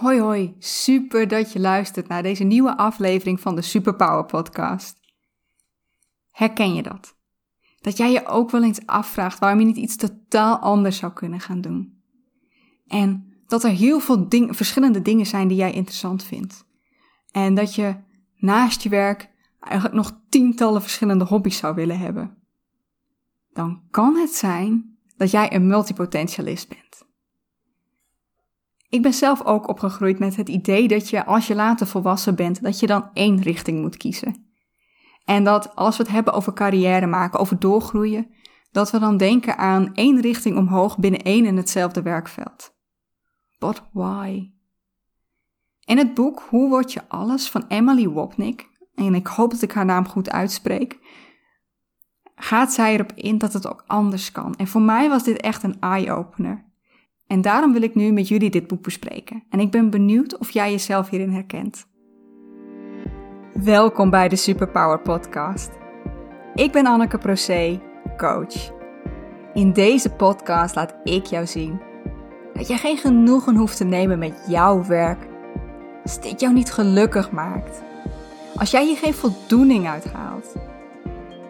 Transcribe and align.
Hoi 0.00 0.20
hoi, 0.20 0.54
super 0.58 1.28
dat 1.28 1.52
je 1.52 1.60
luistert 1.60 2.08
naar 2.08 2.22
deze 2.22 2.44
nieuwe 2.44 2.76
aflevering 2.76 3.40
van 3.40 3.54
de 3.54 3.62
Superpower 3.62 4.24
Podcast. 4.24 5.00
Herken 6.30 6.74
je 6.74 6.82
dat? 6.82 7.16
Dat 7.80 7.96
jij 7.96 8.12
je 8.12 8.26
ook 8.26 8.50
wel 8.50 8.62
eens 8.62 8.86
afvraagt 8.86 9.38
waarom 9.38 9.58
je 9.58 9.66
niet 9.66 9.76
iets 9.76 9.96
totaal 9.96 10.58
anders 10.58 10.96
zou 10.96 11.12
kunnen 11.12 11.40
gaan 11.40 11.60
doen. 11.60 12.02
En 12.86 13.34
dat 13.46 13.64
er 13.64 13.70
heel 13.70 14.00
veel 14.00 14.26
verschillende 14.48 15.02
dingen 15.02 15.26
zijn 15.26 15.48
die 15.48 15.56
jij 15.56 15.72
interessant 15.72 16.24
vindt. 16.24 16.64
En 17.30 17.54
dat 17.54 17.74
je 17.74 17.96
naast 18.36 18.82
je 18.82 18.88
werk 18.88 19.30
eigenlijk 19.60 19.94
nog 19.94 20.20
tientallen 20.28 20.82
verschillende 20.82 21.24
hobby's 21.24 21.56
zou 21.56 21.74
willen 21.74 21.98
hebben. 21.98 22.36
Dan 23.52 23.82
kan 23.90 24.16
het 24.16 24.34
zijn 24.34 24.98
dat 25.16 25.30
jij 25.30 25.54
een 25.54 25.66
multipotentialist 25.66 26.68
bent. 26.68 26.89
Ik 28.90 29.02
ben 29.02 29.12
zelf 29.12 29.44
ook 29.44 29.68
opgegroeid 29.68 30.18
met 30.18 30.36
het 30.36 30.48
idee 30.48 30.88
dat 30.88 31.08
je 31.08 31.24
als 31.24 31.46
je 31.46 31.54
later 31.54 31.86
volwassen 31.86 32.34
bent, 32.34 32.62
dat 32.62 32.80
je 32.80 32.86
dan 32.86 33.10
één 33.12 33.42
richting 33.42 33.80
moet 33.80 33.96
kiezen. 33.96 34.48
En 35.24 35.44
dat 35.44 35.76
als 35.76 35.96
we 35.96 36.02
het 36.02 36.12
hebben 36.12 36.32
over 36.32 36.52
carrière 36.52 37.06
maken, 37.06 37.40
over 37.40 37.58
doorgroeien, 37.58 38.30
dat 38.72 38.90
we 38.90 38.98
dan 38.98 39.16
denken 39.16 39.58
aan 39.58 39.94
één 39.94 40.20
richting 40.20 40.56
omhoog 40.56 40.98
binnen 40.98 41.22
één 41.22 41.46
en 41.46 41.56
hetzelfde 41.56 42.02
werkveld. 42.02 42.74
But 43.58 43.82
why? 43.92 44.50
In 45.84 45.98
het 45.98 46.14
boek 46.14 46.42
Hoe 46.48 46.68
word 46.68 46.92
je 46.92 47.08
alles 47.08 47.50
van 47.50 47.64
Emily 47.68 48.08
Wapnick, 48.08 48.68
en 48.94 49.14
ik 49.14 49.26
hoop 49.26 49.50
dat 49.50 49.62
ik 49.62 49.72
haar 49.72 49.84
naam 49.84 50.08
goed 50.08 50.30
uitspreek, 50.30 50.98
gaat 52.34 52.72
zij 52.72 52.94
erop 52.94 53.12
in 53.12 53.38
dat 53.38 53.52
het 53.52 53.68
ook 53.68 53.84
anders 53.86 54.32
kan. 54.32 54.54
En 54.56 54.66
voor 54.66 54.82
mij 54.82 55.08
was 55.08 55.24
dit 55.24 55.40
echt 55.40 55.62
een 55.62 55.80
eye-opener. 55.80 56.69
En 57.30 57.40
daarom 57.40 57.72
wil 57.72 57.82
ik 57.82 57.94
nu 57.94 58.12
met 58.12 58.28
jullie 58.28 58.50
dit 58.50 58.66
boek 58.66 58.82
bespreken. 58.82 59.42
En 59.50 59.60
ik 59.60 59.70
ben 59.70 59.90
benieuwd 59.90 60.38
of 60.38 60.50
jij 60.50 60.70
jezelf 60.70 61.08
hierin 61.08 61.30
herkent. 61.30 61.86
Welkom 63.52 64.10
bij 64.10 64.28
de 64.28 64.36
Superpower 64.36 65.00
Podcast. 65.00 65.70
Ik 66.54 66.72
ben 66.72 66.86
Anneke 66.86 67.18
Procé, 67.18 67.80
coach. 68.16 68.72
In 69.54 69.72
deze 69.72 70.10
podcast 70.10 70.74
laat 70.74 70.94
ik 71.04 71.24
jou 71.24 71.46
zien 71.46 71.80
dat 72.52 72.68
je 72.68 72.76
geen 72.76 72.96
genoegen 72.96 73.56
hoeft 73.56 73.76
te 73.76 73.84
nemen 73.84 74.18
met 74.18 74.44
jouw 74.48 74.84
werk 74.84 75.26
als 76.02 76.20
dit 76.20 76.40
jou 76.40 76.54
niet 76.54 76.72
gelukkig 76.72 77.30
maakt. 77.30 77.82
Als 78.56 78.70
jij 78.70 78.84
hier 78.84 78.96
geen 78.96 79.14
voldoening 79.14 79.88
uit 79.88 80.12
haalt. 80.12 80.54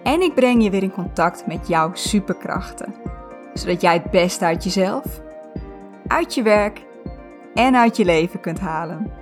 En 0.02 0.20
ik 0.20 0.34
breng 0.34 0.62
je 0.62 0.70
weer 0.70 0.82
in 0.82 0.92
contact 0.92 1.46
met 1.46 1.68
jouw 1.68 1.90
superkrachten, 1.94 2.94
zodat 3.54 3.80
jij 3.80 3.92
het 3.92 4.10
beste 4.10 4.44
uit 4.44 4.64
jezelf 4.64 5.28
uit 6.10 6.34
je 6.34 6.42
werk 6.42 6.86
en 7.54 7.76
uit 7.76 7.96
je 7.96 8.04
leven 8.04 8.40
kunt 8.40 8.58
halen. 8.58 9.12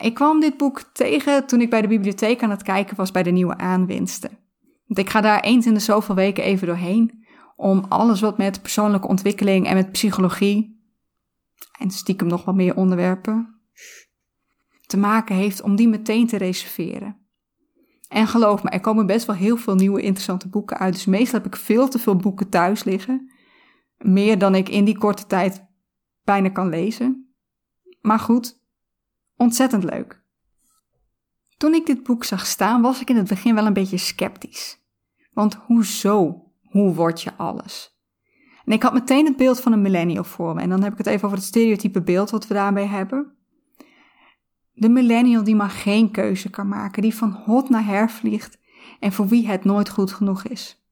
Ik 0.00 0.14
kwam 0.14 0.40
dit 0.40 0.56
boek 0.56 0.80
tegen 0.92 1.46
toen 1.46 1.60
ik 1.60 1.70
bij 1.70 1.80
de 1.80 1.88
bibliotheek 1.88 2.42
aan 2.42 2.50
het 2.50 2.62
kijken 2.62 2.96
was 2.96 3.10
bij 3.10 3.22
de 3.22 3.30
nieuwe 3.30 3.56
aanwinsten. 3.56 4.30
Want 4.86 4.98
ik 4.98 5.10
ga 5.10 5.20
daar 5.20 5.40
eens 5.40 5.66
in 5.66 5.74
de 5.74 5.80
zoveel 5.80 6.14
weken 6.14 6.44
even 6.44 6.66
doorheen 6.66 7.26
om 7.56 7.84
alles 7.88 8.20
wat 8.20 8.38
met 8.38 8.62
persoonlijke 8.62 9.08
ontwikkeling 9.08 9.66
en 9.66 9.74
met 9.74 9.92
psychologie 9.92 10.80
en 11.78 11.90
stiekem 11.90 12.26
nog 12.26 12.44
wat 12.44 12.54
meer 12.54 12.76
onderwerpen 12.76 13.60
te 14.86 14.96
maken 14.96 15.36
heeft, 15.36 15.62
om 15.62 15.76
die 15.76 15.88
meteen 15.88 16.26
te 16.26 16.36
reserveren. 16.36 17.16
En 18.08 18.26
geloof 18.26 18.62
me, 18.62 18.70
er 18.70 18.80
komen 18.80 19.06
best 19.06 19.26
wel 19.26 19.36
heel 19.36 19.56
veel 19.56 19.74
nieuwe 19.74 20.00
interessante 20.00 20.48
boeken 20.48 20.78
uit. 20.78 20.94
Dus 20.94 21.04
meestal 21.04 21.38
heb 21.38 21.46
ik 21.46 21.56
veel 21.56 21.88
te 21.88 21.98
veel 21.98 22.16
boeken 22.16 22.48
thuis 22.48 22.84
liggen. 22.84 23.30
Meer 23.98 24.38
dan 24.38 24.54
ik 24.54 24.68
in 24.68 24.84
die 24.84 24.98
korte 24.98 25.26
tijd 25.26 25.66
bijna 26.24 26.48
kan 26.48 26.68
lezen. 26.68 27.34
Maar 28.00 28.18
goed, 28.18 28.60
ontzettend 29.36 29.84
leuk. 29.84 30.24
Toen 31.56 31.74
ik 31.74 31.86
dit 31.86 32.02
boek 32.02 32.24
zag 32.24 32.46
staan, 32.46 32.82
was 32.82 33.00
ik 33.00 33.10
in 33.10 33.16
het 33.16 33.28
begin 33.28 33.54
wel 33.54 33.66
een 33.66 33.72
beetje 33.72 33.96
sceptisch. 33.96 34.84
Want 35.32 35.54
hoezo? 35.54 36.44
Hoe 36.62 36.94
word 36.94 37.22
je 37.22 37.34
alles? 37.36 37.96
En 38.64 38.72
ik 38.72 38.82
had 38.82 38.92
meteen 38.92 39.24
het 39.24 39.36
beeld 39.36 39.60
van 39.60 39.72
een 39.72 39.82
millennial 39.82 40.24
voor 40.24 40.54
me. 40.54 40.60
En 40.60 40.68
dan 40.68 40.82
heb 40.82 40.92
ik 40.92 40.98
het 40.98 41.06
even 41.06 41.24
over 41.24 41.38
het 41.38 41.46
stereotype 41.46 42.02
beeld 42.02 42.30
wat 42.30 42.46
we 42.46 42.54
daarbij 42.54 42.86
hebben. 42.86 43.36
De 44.72 44.88
millennial 44.88 45.44
die 45.44 45.54
maar 45.54 45.70
geen 45.70 46.10
keuze 46.10 46.50
kan 46.50 46.68
maken, 46.68 47.02
die 47.02 47.14
van 47.14 47.30
hot 47.32 47.68
naar 47.68 47.84
her 47.84 48.10
vliegt 48.10 48.58
en 49.00 49.12
voor 49.12 49.26
wie 49.26 49.46
het 49.46 49.64
nooit 49.64 49.88
goed 49.88 50.12
genoeg 50.12 50.44
is. 50.44 50.84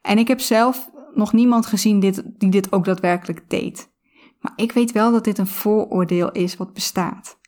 En 0.00 0.18
ik 0.18 0.28
heb 0.28 0.40
zelf 0.40 0.90
nog 1.16 1.32
niemand 1.32 1.66
gezien 1.66 2.00
dit, 2.00 2.22
die 2.38 2.50
dit 2.50 2.72
ook 2.72 2.84
daadwerkelijk 2.84 3.50
deed. 3.50 3.90
Maar 4.40 4.52
ik 4.56 4.72
weet 4.72 4.92
wel 4.92 5.12
dat 5.12 5.24
dit 5.24 5.38
een 5.38 5.46
vooroordeel 5.46 6.32
is 6.32 6.56
wat 6.56 6.72
bestaat. 6.72 7.38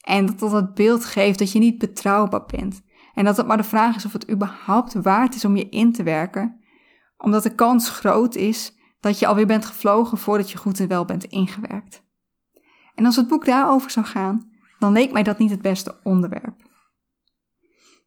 En 0.00 0.26
dat 0.26 0.38
dat 0.38 0.52
het 0.52 0.74
beeld 0.74 1.04
geeft 1.04 1.38
dat 1.38 1.52
je 1.52 1.58
niet 1.58 1.78
betrouwbaar 1.78 2.46
bent. 2.46 2.82
En 3.14 3.24
dat 3.24 3.36
het 3.36 3.46
maar 3.46 3.56
de 3.56 3.62
vraag 3.62 3.96
is 3.96 4.04
of 4.04 4.12
het 4.12 4.30
überhaupt 4.30 4.92
waard 4.92 5.34
is 5.34 5.44
om 5.44 5.56
je 5.56 5.68
in 5.68 5.92
te 5.92 6.02
werken, 6.02 6.60
omdat 7.16 7.42
de 7.42 7.54
kans 7.54 7.90
groot 7.90 8.34
is 8.34 8.76
dat 9.00 9.18
je 9.18 9.26
alweer 9.26 9.46
bent 9.46 9.66
gevlogen 9.66 10.18
voordat 10.18 10.50
je 10.50 10.58
goed 10.58 10.80
en 10.80 10.88
wel 10.88 11.04
bent 11.04 11.24
ingewerkt. 11.24 12.04
En 12.94 13.04
als 13.04 13.16
het 13.16 13.28
boek 13.28 13.44
daarover 13.44 13.90
zou 13.90 14.06
gaan, 14.06 14.50
dan 14.78 14.92
leek 14.92 15.12
mij 15.12 15.22
dat 15.22 15.38
niet 15.38 15.50
het 15.50 15.62
beste 15.62 16.00
onderwerp. 16.02 16.70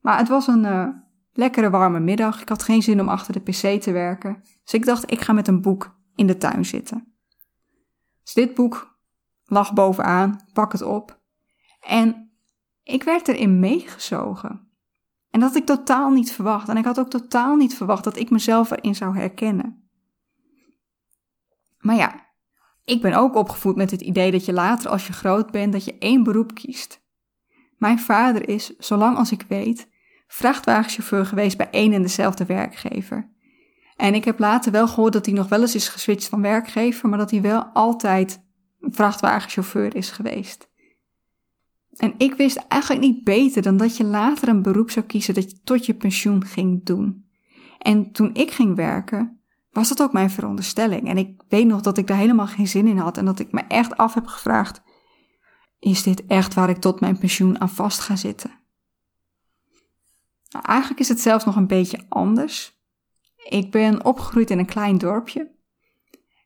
Maar 0.02 0.18
het 0.18 0.28
was 0.28 0.48
een 0.48 0.64
uh, 0.64 0.88
lekkere 1.36 1.70
warme 1.70 2.00
middag. 2.00 2.42
Ik 2.42 2.50
had 2.50 2.64
geen 2.64 2.82
zin 2.82 3.02
om 3.02 3.10
achter 3.10 3.34
de 3.34 3.40
pc 3.40 3.82
te 3.82 3.92
werken. 3.92 4.44
Dus 4.64 4.74
ik 4.74 4.86
dacht, 4.86 5.12
ik 5.12 5.22
ga 5.22 5.34
met 5.34 5.48
een 5.48 5.62
boek 5.62 5.98
in 6.16 6.28
de 6.28 6.38
tuin 6.38 6.66
zitten. 6.66 7.16
Dus 8.24 8.34
dit 8.34 8.54
boek 8.54 8.98
lag 9.46 9.74
bovenaan, 9.74 10.40
pak 10.54 10.72
het 10.72 10.82
op. 10.82 11.22
En 11.88 12.32
ik 12.84 13.04
werd 13.04 13.28
erin 13.28 13.60
meegezogen. 13.60 14.70
En 15.30 15.40
dat 15.40 15.50
had 15.50 15.58
ik 15.58 15.66
totaal 15.66 16.12
niet 16.12 16.32
verwacht. 16.32 16.70
En 16.70 16.78
ik 16.78 16.86
had 16.86 17.00
ook 17.00 17.10
totaal 17.10 17.56
niet 17.56 17.76
verwacht 17.76 18.04
dat 18.04 18.18
ik 18.18 18.30
mezelf 18.30 18.72
erin 18.72 18.96
zou 18.96 19.18
herkennen. 19.18 19.90
Maar 21.80 21.96
ja, 21.96 22.26
ik 22.84 23.02
ben 23.02 23.14
ook 23.14 23.36
opgevoed 23.36 23.76
met 23.76 23.92
het 23.92 24.02
idee 24.02 24.32
dat 24.32 24.46
je 24.46 24.54
later 24.54 24.90
als 24.90 25.08
je 25.08 25.14
groot 25.14 25.52
bent, 25.52 25.74
dat 25.74 25.86
je 25.86 25.98
één 25.98 26.24
beroep 26.24 26.54
kiest. 26.54 27.04
Mijn 27.78 28.00
vader 28.00 28.50
is, 28.50 28.78
zolang 28.78 29.18
als 29.18 29.32
ik 29.32 29.46
weet, 29.48 29.90
vrachtwagenchauffeur 30.28 31.26
geweest 31.26 31.58
bij 31.58 31.70
één 31.72 31.94
en 31.94 32.02
dezelfde 32.02 32.46
werkgever. 32.46 33.34
En 33.96 34.14
ik 34.14 34.26
heb 34.26 34.40
later 34.40 34.72
wel 34.72 34.88
gehoord 34.88 35.14
dat 35.14 35.26
hij 35.26 35.36
nog 35.36 35.50
wel 35.50 35.62
eens 35.62 35.76
is 35.76 35.88
geswitcht 35.88 36.30
van 36.30 36.42
werkgever, 36.42 37.10
maar 37.10 37.18
dat 37.18 37.32
hij 37.32 37.42
wel 37.42 37.64
altijd 37.64 38.44
vrachtwagenchauffeur 38.80 39.96
is 39.96 40.10
geweest. 40.12 40.70
En 41.96 42.14
ik 42.18 42.34
wist 42.34 42.66
eigenlijk 42.68 43.02
niet 43.02 43.24
beter 43.24 43.62
dan 43.62 43.78
dat 43.78 43.98
je 43.98 44.04
later 44.04 44.48
een 44.48 44.62
beroep 44.62 44.90
zou 44.92 45.06
kiezen 45.06 45.34
dat 45.34 45.52
je 45.52 45.62
tot 45.64 45.86
je 45.86 45.94
pensioen 45.94 46.46
ging 46.46 46.86
doen. 46.86 47.26
En 47.80 48.12
toen 48.12 48.34
ik 48.34 48.52
ging 48.52 48.76
werken, 48.76 49.40
was 49.72 49.90
dat 49.90 50.02
ook 50.02 50.14
mijn 50.14 50.30
veronderstelling. 50.30 51.10
En 51.10 51.18
ik 51.18 51.44
weet 51.50 51.66
nog 51.66 51.82
dat 51.82 51.98
ik 51.98 52.08
daar 52.08 52.18
helemaal 52.18 52.48
geen 52.48 52.68
zin 52.68 52.88
in 52.88 52.98
had 52.98 53.18
en 53.18 53.26
dat 53.26 53.40
ik 53.40 53.52
me 53.52 53.62
echt 53.62 53.98
af 53.98 54.14
heb 54.14 54.28
gevraagd: 54.28 54.82
is 55.80 56.04
dit 56.04 56.26
echt 56.26 56.54
waar 56.54 56.70
ik 56.70 56.78
tot 56.78 57.00
mijn 57.00 57.18
pensioen 57.18 57.62
aan 57.62 57.70
vast 57.70 58.00
ga 58.00 58.16
zitten? 58.16 58.65
Nou, 60.56 60.68
eigenlijk 60.68 61.00
is 61.00 61.10
het 61.10 61.20
zelfs 61.20 61.46
nog 61.46 61.56
een 61.56 61.68
beetje 61.68 62.06
anders. 62.10 62.80
Ik 63.50 63.72
ben 63.72 64.06
opgegroeid 64.06 64.50
in 64.50 64.60
een 64.60 64.66
klein 64.66 64.98
dorpje. 64.98 65.52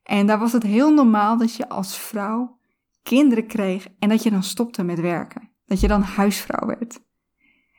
En 0.03 0.27
daar 0.27 0.39
was 0.39 0.51
het 0.51 0.63
heel 0.63 0.93
normaal 0.93 1.37
dat 1.37 1.55
je 1.55 1.69
als 1.69 1.97
vrouw 1.97 2.59
kinderen 3.03 3.47
kreeg 3.47 3.87
en 3.99 4.09
dat 4.09 4.23
je 4.23 4.29
dan 4.29 4.43
stopte 4.43 4.83
met 4.83 4.99
werken. 4.99 5.51
Dat 5.65 5.79
je 5.79 5.87
dan 5.87 6.01
huisvrouw 6.01 6.67
werd. 6.67 6.99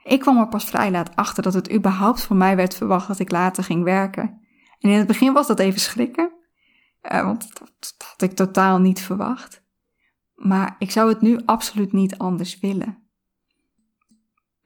Ik 0.05 0.21
kwam 0.21 0.39
er 0.39 0.49
pas 0.49 0.65
vrij 0.65 0.91
laat 0.91 1.17
achter 1.17 1.43
dat 1.43 1.55
het 1.55 1.73
überhaupt 1.73 2.23
van 2.23 2.37
mij 2.37 2.57
werd 2.57 2.75
verwacht 2.75 3.09
dat 3.09 3.19
ik 3.19 3.31
later 3.31 3.65
ging 3.65 3.85
werken. 3.85 4.41
En 4.79 4.91
in 4.91 4.99
het 4.99 5.07
begin 5.07 5.33
was 5.33 5.47
dat 5.47 5.59
even 5.59 5.81
schrikken, 5.81 6.33
uh, 7.13 7.25
want 7.25 7.59
dat 7.59 7.95
had 8.11 8.23
ik 8.23 8.33
totaal 8.33 8.79
niet 8.79 9.01
verwacht. 9.01 9.63
Maar 10.35 10.77
ik 10.79 10.91
zou 10.91 11.09
het 11.09 11.21
nu 11.21 11.41
absoluut 11.45 11.93
niet 11.93 12.19
anders 12.19 12.59
willen. 12.59 13.00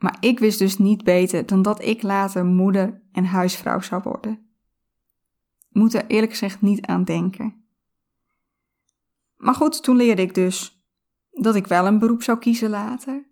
Maar 0.05 0.17
ik 0.19 0.39
wist 0.39 0.59
dus 0.59 0.77
niet 0.77 1.03
beter 1.03 1.45
dan 1.45 1.61
dat 1.61 1.83
ik 1.83 2.01
later 2.01 2.45
moeder 2.45 3.01
en 3.11 3.25
huisvrouw 3.25 3.79
zou 3.79 4.01
worden. 4.03 4.31
Ik 5.69 5.75
moet 5.75 5.93
er 5.93 6.07
eerlijk 6.07 6.31
gezegd 6.31 6.61
niet 6.61 6.85
aan 6.85 7.03
denken. 7.03 7.65
Maar 9.35 9.55
goed, 9.55 9.83
toen 9.83 9.95
leerde 9.95 10.21
ik 10.21 10.33
dus 10.33 10.85
dat 11.31 11.55
ik 11.55 11.67
wel 11.67 11.85
een 11.85 11.99
beroep 11.99 12.23
zou 12.23 12.37
kiezen 12.37 12.69
later. 12.69 13.29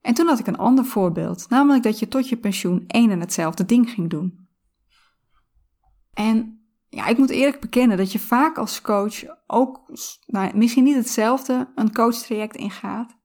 En 0.00 0.14
toen 0.14 0.26
had 0.26 0.38
ik 0.38 0.46
een 0.46 0.58
ander 0.58 0.84
voorbeeld, 0.84 1.48
namelijk 1.48 1.82
dat 1.82 1.98
je 1.98 2.08
tot 2.08 2.28
je 2.28 2.36
pensioen 2.36 2.84
één 2.86 3.10
en 3.10 3.20
hetzelfde 3.20 3.64
ding 3.64 3.90
ging 3.90 4.10
doen. 4.10 4.48
En 6.12 6.66
ja, 6.88 7.06
ik 7.06 7.18
moet 7.18 7.30
eerlijk 7.30 7.60
bekennen 7.60 7.96
dat 7.96 8.12
je 8.12 8.18
vaak 8.18 8.58
als 8.58 8.80
coach 8.80 9.24
ook, 9.46 9.90
nou, 10.26 10.56
misschien 10.56 10.84
niet 10.84 10.96
hetzelfde, 10.96 11.72
een 11.74 11.92
coachtraject 11.92 12.56
ingaat. 12.56 13.20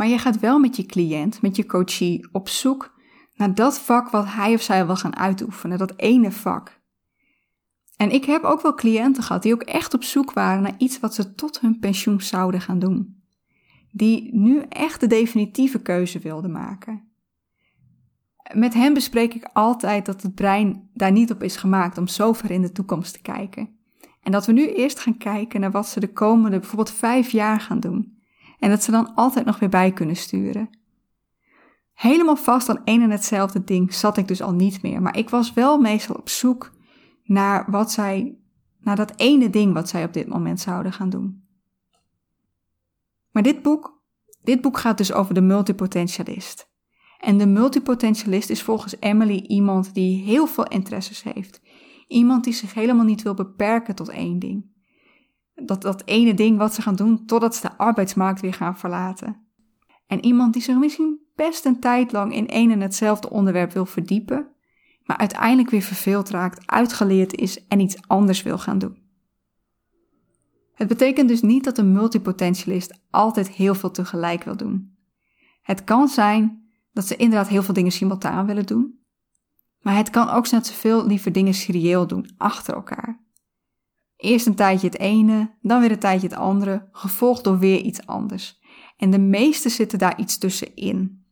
Maar 0.00 0.08
je 0.08 0.18
gaat 0.18 0.40
wel 0.40 0.58
met 0.58 0.76
je 0.76 0.86
cliënt, 0.86 1.42
met 1.42 1.56
je 1.56 1.66
coachie, 1.66 2.28
op 2.32 2.48
zoek 2.48 2.94
naar 3.34 3.54
dat 3.54 3.78
vak 3.78 4.10
wat 4.10 4.26
hij 4.26 4.54
of 4.54 4.62
zij 4.62 4.86
wil 4.86 4.96
gaan 4.96 5.16
uitoefenen, 5.16 5.78
dat 5.78 5.92
ene 5.96 6.32
vak. 6.32 6.80
En 7.96 8.10
ik 8.10 8.24
heb 8.24 8.42
ook 8.42 8.62
wel 8.62 8.74
cliënten 8.74 9.22
gehad 9.22 9.42
die 9.42 9.52
ook 9.52 9.62
echt 9.62 9.94
op 9.94 10.04
zoek 10.04 10.32
waren 10.32 10.62
naar 10.62 10.74
iets 10.78 11.00
wat 11.00 11.14
ze 11.14 11.34
tot 11.34 11.60
hun 11.60 11.78
pensioen 11.78 12.20
zouden 12.20 12.60
gaan 12.60 12.78
doen. 12.78 13.22
Die 13.92 14.34
nu 14.34 14.60
echt 14.68 15.00
de 15.00 15.06
definitieve 15.06 15.82
keuze 15.82 16.18
wilden 16.18 16.52
maken. 16.52 17.12
Met 18.54 18.74
hen 18.74 18.94
bespreek 18.94 19.34
ik 19.34 19.50
altijd 19.52 20.06
dat 20.06 20.22
het 20.22 20.34
brein 20.34 20.90
daar 20.94 21.12
niet 21.12 21.30
op 21.30 21.42
is 21.42 21.56
gemaakt 21.56 21.98
om 21.98 22.06
zo 22.06 22.32
ver 22.32 22.50
in 22.50 22.62
de 22.62 22.72
toekomst 22.72 23.12
te 23.12 23.22
kijken. 23.22 23.78
En 24.22 24.32
dat 24.32 24.46
we 24.46 24.52
nu 24.52 24.68
eerst 24.68 24.98
gaan 24.98 25.16
kijken 25.16 25.60
naar 25.60 25.70
wat 25.70 25.88
ze 25.88 26.00
de 26.00 26.12
komende 26.12 26.58
bijvoorbeeld 26.58 26.92
vijf 26.92 27.30
jaar 27.30 27.60
gaan 27.60 27.80
doen. 27.80 28.18
En 28.60 28.70
dat 28.70 28.82
ze 28.82 28.90
dan 28.90 29.14
altijd 29.14 29.46
nog 29.46 29.58
weer 29.58 29.68
bij 29.68 29.92
kunnen 29.92 30.16
sturen. 30.16 30.78
Helemaal 31.92 32.36
vast 32.36 32.68
aan 32.68 32.84
één 32.84 33.02
en 33.02 33.10
hetzelfde 33.10 33.64
ding 33.64 33.94
zat 33.94 34.16
ik 34.16 34.28
dus 34.28 34.42
al 34.42 34.52
niet 34.52 34.82
meer. 34.82 35.02
Maar 35.02 35.16
ik 35.16 35.30
was 35.30 35.52
wel 35.52 35.78
meestal 35.78 36.16
op 36.16 36.28
zoek 36.28 36.72
naar 37.24 37.70
wat 37.70 37.92
zij, 37.92 38.38
naar 38.80 38.96
dat 38.96 39.12
ene 39.16 39.50
ding 39.50 39.72
wat 39.72 39.88
zij 39.88 40.04
op 40.04 40.12
dit 40.12 40.28
moment 40.28 40.60
zouden 40.60 40.92
gaan 40.92 41.10
doen. 41.10 41.48
Maar 43.30 43.42
dit 43.42 43.62
boek, 43.62 44.02
dit 44.42 44.60
boek 44.60 44.78
gaat 44.78 44.98
dus 44.98 45.12
over 45.12 45.34
de 45.34 45.40
multipotentialist. 45.40 46.70
En 47.18 47.38
de 47.38 47.46
multipotentialist 47.46 48.50
is 48.50 48.62
volgens 48.62 48.96
Emily 49.00 49.36
iemand 49.36 49.94
die 49.94 50.22
heel 50.22 50.46
veel 50.46 50.66
interesses 50.66 51.22
heeft. 51.22 51.60
Iemand 52.08 52.44
die 52.44 52.52
zich 52.52 52.74
helemaal 52.74 53.04
niet 53.04 53.22
wil 53.22 53.34
beperken 53.34 53.94
tot 53.94 54.08
één 54.08 54.38
ding. 54.38 54.64
Dat, 55.62 55.82
dat 55.82 56.02
ene 56.04 56.34
ding 56.34 56.58
wat 56.58 56.74
ze 56.74 56.82
gaan 56.82 56.96
doen 56.96 57.26
totdat 57.26 57.54
ze 57.54 57.60
de 57.60 57.76
arbeidsmarkt 57.76 58.40
weer 58.40 58.54
gaan 58.54 58.78
verlaten. 58.78 59.36
En 60.06 60.24
iemand 60.24 60.52
die 60.52 60.62
zich 60.62 60.78
misschien 60.78 61.20
best 61.34 61.64
een 61.64 61.80
tijd 61.80 62.12
lang 62.12 62.34
in 62.34 62.48
één 62.48 62.70
en 62.70 62.80
hetzelfde 62.80 63.30
onderwerp 63.30 63.72
wil 63.72 63.86
verdiepen, 63.86 64.48
maar 65.04 65.16
uiteindelijk 65.16 65.70
weer 65.70 65.82
verveeld 65.82 66.30
raakt, 66.30 66.66
uitgeleerd 66.66 67.34
is 67.34 67.66
en 67.66 67.80
iets 67.80 67.96
anders 68.06 68.42
wil 68.42 68.58
gaan 68.58 68.78
doen. 68.78 68.98
Het 70.74 70.88
betekent 70.88 71.28
dus 71.28 71.42
niet 71.42 71.64
dat 71.64 71.78
een 71.78 71.92
multipotentialist 71.92 73.00
altijd 73.10 73.48
heel 73.48 73.74
veel 73.74 73.90
tegelijk 73.90 74.44
wil 74.44 74.56
doen. 74.56 74.96
Het 75.62 75.84
kan 75.84 76.08
zijn 76.08 76.70
dat 76.92 77.06
ze 77.06 77.16
inderdaad 77.16 77.48
heel 77.48 77.62
veel 77.62 77.74
dingen 77.74 77.92
simultaan 77.92 78.46
willen 78.46 78.66
doen, 78.66 78.98
maar 79.80 79.96
het 79.96 80.10
kan 80.10 80.28
ook 80.28 80.46
zijn 80.46 80.60
dat 80.60 80.70
ze 80.70 80.76
veel 80.76 81.06
liever 81.06 81.32
dingen 81.32 81.54
serieel 81.54 82.06
doen, 82.06 82.30
achter 82.36 82.74
elkaar. 82.74 83.20
Eerst 84.20 84.46
een 84.46 84.54
tijdje 84.54 84.86
het 84.86 84.98
ene, 84.98 85.50
dan 85.62 85.80
weer 85.80 85.90
een 85.90 85.98
tijdje 85.98 86.28
het 86.28 86.36
andere, 86.36 86.88
gevolgd 86.92 87.44
door 87.44 87.58
weer 87.58 87.80
iets 87.80 88.06
anders. 88.06 88.60
En 88.96 89.10
de 89.10 89.18
meeste 89.18 89.68
zitten 89.68 89.98
daar 89.98 90.18
iets 90.18 90.38
tussenin. 90.38 91.24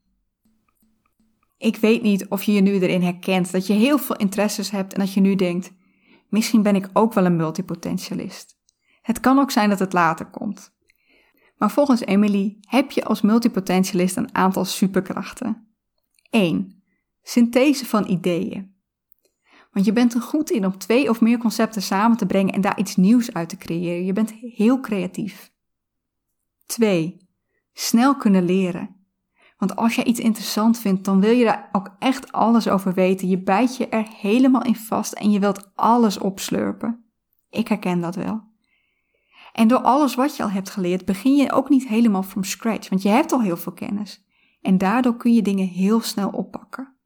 Ik 1.59 1.77
weet 1.77 2.03
niet 2.03 2.29
of 2.29 2.43
je 2.43 2.53
je 2.53 2.61
nu 2.61 2.73
erin 2.81 3.03
herkent 3.03 3.53
dat 3.53 3.67
je 3.67 3.73
heel 3.73 3.99
veel 3.99 4.17
interesses 4.17 4.71
hebt 4.71 4.93
en 4.93 5.01
dat 5.01 5.13
je 5.13 5.21
nu 5.21 5.35
denkt: 5.35 5.73
misschien 6.29 6.63
ben 6.63 6.77
ik 6.77 6.91
ook 6.93 7.13
wel 7.13 7.25
een 7.25 7.37
multipotentialist. 7.37 8.57
Het 9.03 9.21
kan 9.21 9.39
ook 9.39 9.51
zijn 9.51 9.69
dat 9.69 9.79
het 9.79 9.93
later 9.93 10.27
komt. 10.27 10.77
Maar 11.57 11.71
volgens 11.71 12.01
Emily 12.01 12.59
heb 12.61 12.91
je 12.91 13.05
als 13.05 13.21
multipotentialist 13.21 14.17
een 14.17 14.35
aantal 14.35 14.65
superkrachten. 14.65 15.69
1. 16.31 16.83
Synthese 17.23 17.87
van 17.87 18.09
ideeën. 18.09 18.77
Want 19.71 19.87
je 19.87 19.93
bent 19.93 20.15
er 20.15 20.21
goed 20.21 20.51
in 20.51 20.67
om 20.67 20.79
twee 20.79 21.11
of 21.11 21.21
meer 21.21 21.39
concepten 21.39 21.83
samen 21.83 22.17
te 22.17 22.27
brengen 22.27 22.55
en 22.55 22.61
daar 22.61 22.79
iets 22.79 22.97
nieuws 22.97 23.33
uit 23.33 23.49
te 23.49 23.57
creëren. 23.57 24.05
Je 24.05 24.13
bent 24.13 24.33
heel 24.33 24.81
creatief. 24.81 25.53
2. 26.67 27.29
Snel 27.73 28.17
kunnen 28.17 28.45
leren. 28.45 28.97
Want 29.59 29.77
als 29.77 29.95
je 29.95 30.05
iets 30.05 30.21
interessant 30.21 30.79
vindt, 30.79 31.05
dan 31.05 31.21
wil 31.21 31.31
je 31.31 31.45
daar 31.45 31.69
ook 31.73 31.91
echt 31.99 32.33
alles 32.33 32.69
over 32.69 32.95
weten. 32.95 33.29
Je 33.29 33.43
bijt 33.43 33.77
je 33.77 33.89
er 33.89 34.07
helemaal 34.09 34.65
in 34.65 34.77
vast 34.77 35.13
en 35.13 35.31
je 35.31 35.39
wilt 35.39 35.71
alles 35.75 36.19
opslurpen. 36.19 37.05
Ik 37.51 37.69
herken 37.69 38.01
dat 38.01 38.15
wel. 38.15 38.47
En 39.53 39.69
door 39.69 39.81
alles 39.81 40.15
wat 40.15 40.37
je 40.37 40.43
al 40.43 40.51
hebt 40.51 40.71
geleerd, 40.71 41.05
begin 41.05 41.37
je 41.37 41.53
ook 41.53 41.69
niet 41.69 41.89
helemaal 41.89 42.23
from 42.23 42.45
scratch, 42.45 42.89
want 42.89 43.03
je 43.03 43.09
hebt 43.09 43.33
al 43.33 43.43
heel 43.43 43.57
veel 43.57 43.73
kennis. 43.73 44.25
En 44.61 44.79
daardoor 44.79 45.17
kun 45.17 45.35
je 45.35 45.43
dingen 45.43 45.67
heel 45.67 46.01
snel 46.01 46.29
oppakken. 46.29 46.98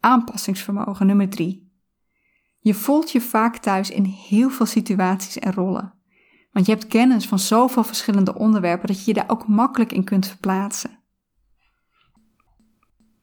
Aanpassingsvermogen 0.00 1.06
nummer 1.06 1.28
3. 1.28 1.72
Je 2.58 2.74
voelt 2.74 3.10
je 3.10 3.20
vaak 3.20 3.56
thuis 3.56 3.90
in 3.90 4.04
heel 4.04 4.50
veel 4.50 4.66
situaties 4.66 5.38
en 5.38 5.52
rollen. 5.52 5.94
Want 6.52 6.66
je 6.66 6.72
hebt 6.72 6.86
kennis 6.86 7.26
van 7.26 7.38
zoveel 7.38 7.84
verschillende 7.84 8.34
onderwerpen 8.34 8.86
dat 8.86 8.98
je 8.98 9.04
je 9.06 9.14
daar 9.14 9.30
ook 9.30 9.48
makkelijk 9.48 9.92
in 9.92 10.04
kunt 10.04 10.26
verplaatsen. 10.26 10.98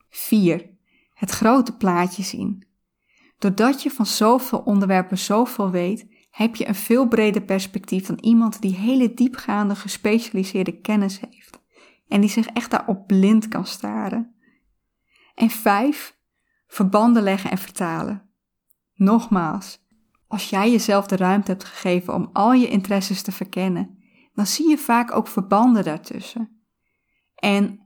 4. 0.10 0.70
Het 1.14 1.32
grote 1.32 1.76
plaatje 1.76 2.24
zien. 2.24 2.68
Doordat 3.38 3.84
je 3.84 3.92
van 3.92 4.06
zoveel 4.06 4.60
onderwerpen 4.60 5.18
zoveel 5.18 5.72
weet, 5.72 6.08
heb 6.32 6.56
je 6.56 6.68
een 6.68 6.76
veel 6.76 7.08
breder 7.08 7.42
perspectief 7.42 8.06
dan 8.06 8.20
iemand 8.20 8.62
die 8.62 8.76
hele 8.76 9.14
diepgaande 9.14 9.76
gespecialiseerde 9.76 10.80
kennis 10.80 11.20
heeft 11.20 11.60
en 12.08 12.22
die 12.22 12.30
zich 12.30 12.48
echt 12.48 12.72
daarop 12.72 13.08
blind 13.08 13.48
kan 13.48 13.66
staren. 13.66 14.36
En 15.36 15.50
5. 15.50 16.17
Verbanden 16.68 17.24
leggen 17.24 17.52
en 17.52 17.58
vertalen. 17.58 18.30
Nogmaals, 18.94 19.80
als 20.28 20.50
jij 20.50 20.72
jezelf 20.72 21.08
de 21.08 21.16
ruimte 21.16 21.52
hebt 21.52 21.64
gegeven 21.64 22.14
om 22.14 22.30
al 22.34 22.54
je 22.54 22.68
interesses 22.68 23.22
te 23.22 23.32
verkennen, 23.32 23.98
dan 24.34 24.46
zie 24.46 24.70
je 24.70 24.78
vaak 24.78 25.12
ook 25.12 25.28
verbanden 25.28 25.84
daartussen. 25.84 26.62
En 27.36 27.80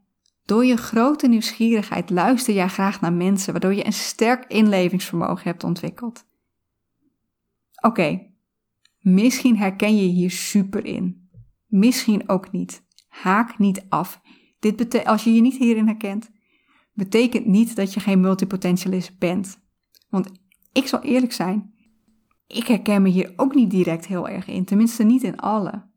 door 0.46 0.66
je 0.66 0.78
grote 0.78 1.28
nieuwsgierigheid 1.28 2.10
luister 2.10 2.54
jij 2.54 2.68
graag 2.68 3.02
naar 3.02 3.14
mensen, 3.14 3.52
waardoor 3.52 3.74
je 3.74 3.86
een 3.86 3.94
sterk 3.94 4.46
inlevingsvermogen 4.46 5.44
hebt 5.44 5.64
ontwikkeld. 5.64 6.26
Oké, 7.82 8.32
misschien 9.00 9.58
herken 9.58 9.96
je 9.96 10.08
hier 10.08 10.32
super 10.32 10.86
in. 10.86 11.30
Misschien 11.66 12.30
ook 12.30 12.52
niet. 12.52 12.84
Haak 13.08 13.58
niet 13.58 13.86
af. 13.90 14.22
Dit 14.60 15.06
als 15.06 15.24
je 15.24 15.34
je 15.34 15.42
niet 15.42 15.58
hierin 15.58 15.88
herkent, 15.88 16.32
betekent 16.94 17.46
niet 17.46 17.76
dat 17.76 17.94
je 17.94 18.00
geen 18.00 18.20
multipotentialist 18.20 19.18
bent. 19.18 19.60
Want 20.10 20.32
ik 20.72 20.88
zal 20.88 21.02
eerlijk 21.02 21.34
zijn, 21.34 21.74
ik 22.48 22.68
herken 22.68 23.02
me 23.02 23.10
hier 23.10 23.34
ook 23.36 23.56
niet 23.56 23.70
direct 23.70 24.06
heel 24.06 24.28
erg 24.28 24.48
in, 24.48 24.66
tenminste 24.66 25.04
niet 25.04 25.24
in 25.24 25.38
alle. 25.38 25.90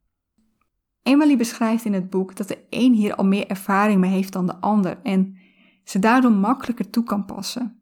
Emily 1.03 1.37
beschrijft 1.37 1.85
in 1.85 1.93
het 1.93 2.11
boek 2.11 2.37
dat 2.37 2.49
de 2.49 2.59
een 2.71 2.93
hier 2.93 3.15
al 3.15 3.25
meer 3.25 3.47
ervaring 3.47 4.01
mee 4.01 4.11
heeft 4.11 4.33
dan 4.33 4.47
de 4.47 4.61
ander 4.61 5.01
en 5.03 5.37
ze 5.85 5.99
daardoor 5.99 6.33
makkelijker 6.33 6.91
toe 6.91 7.05
kan 7.05 7.25
passen. 7.25 7.79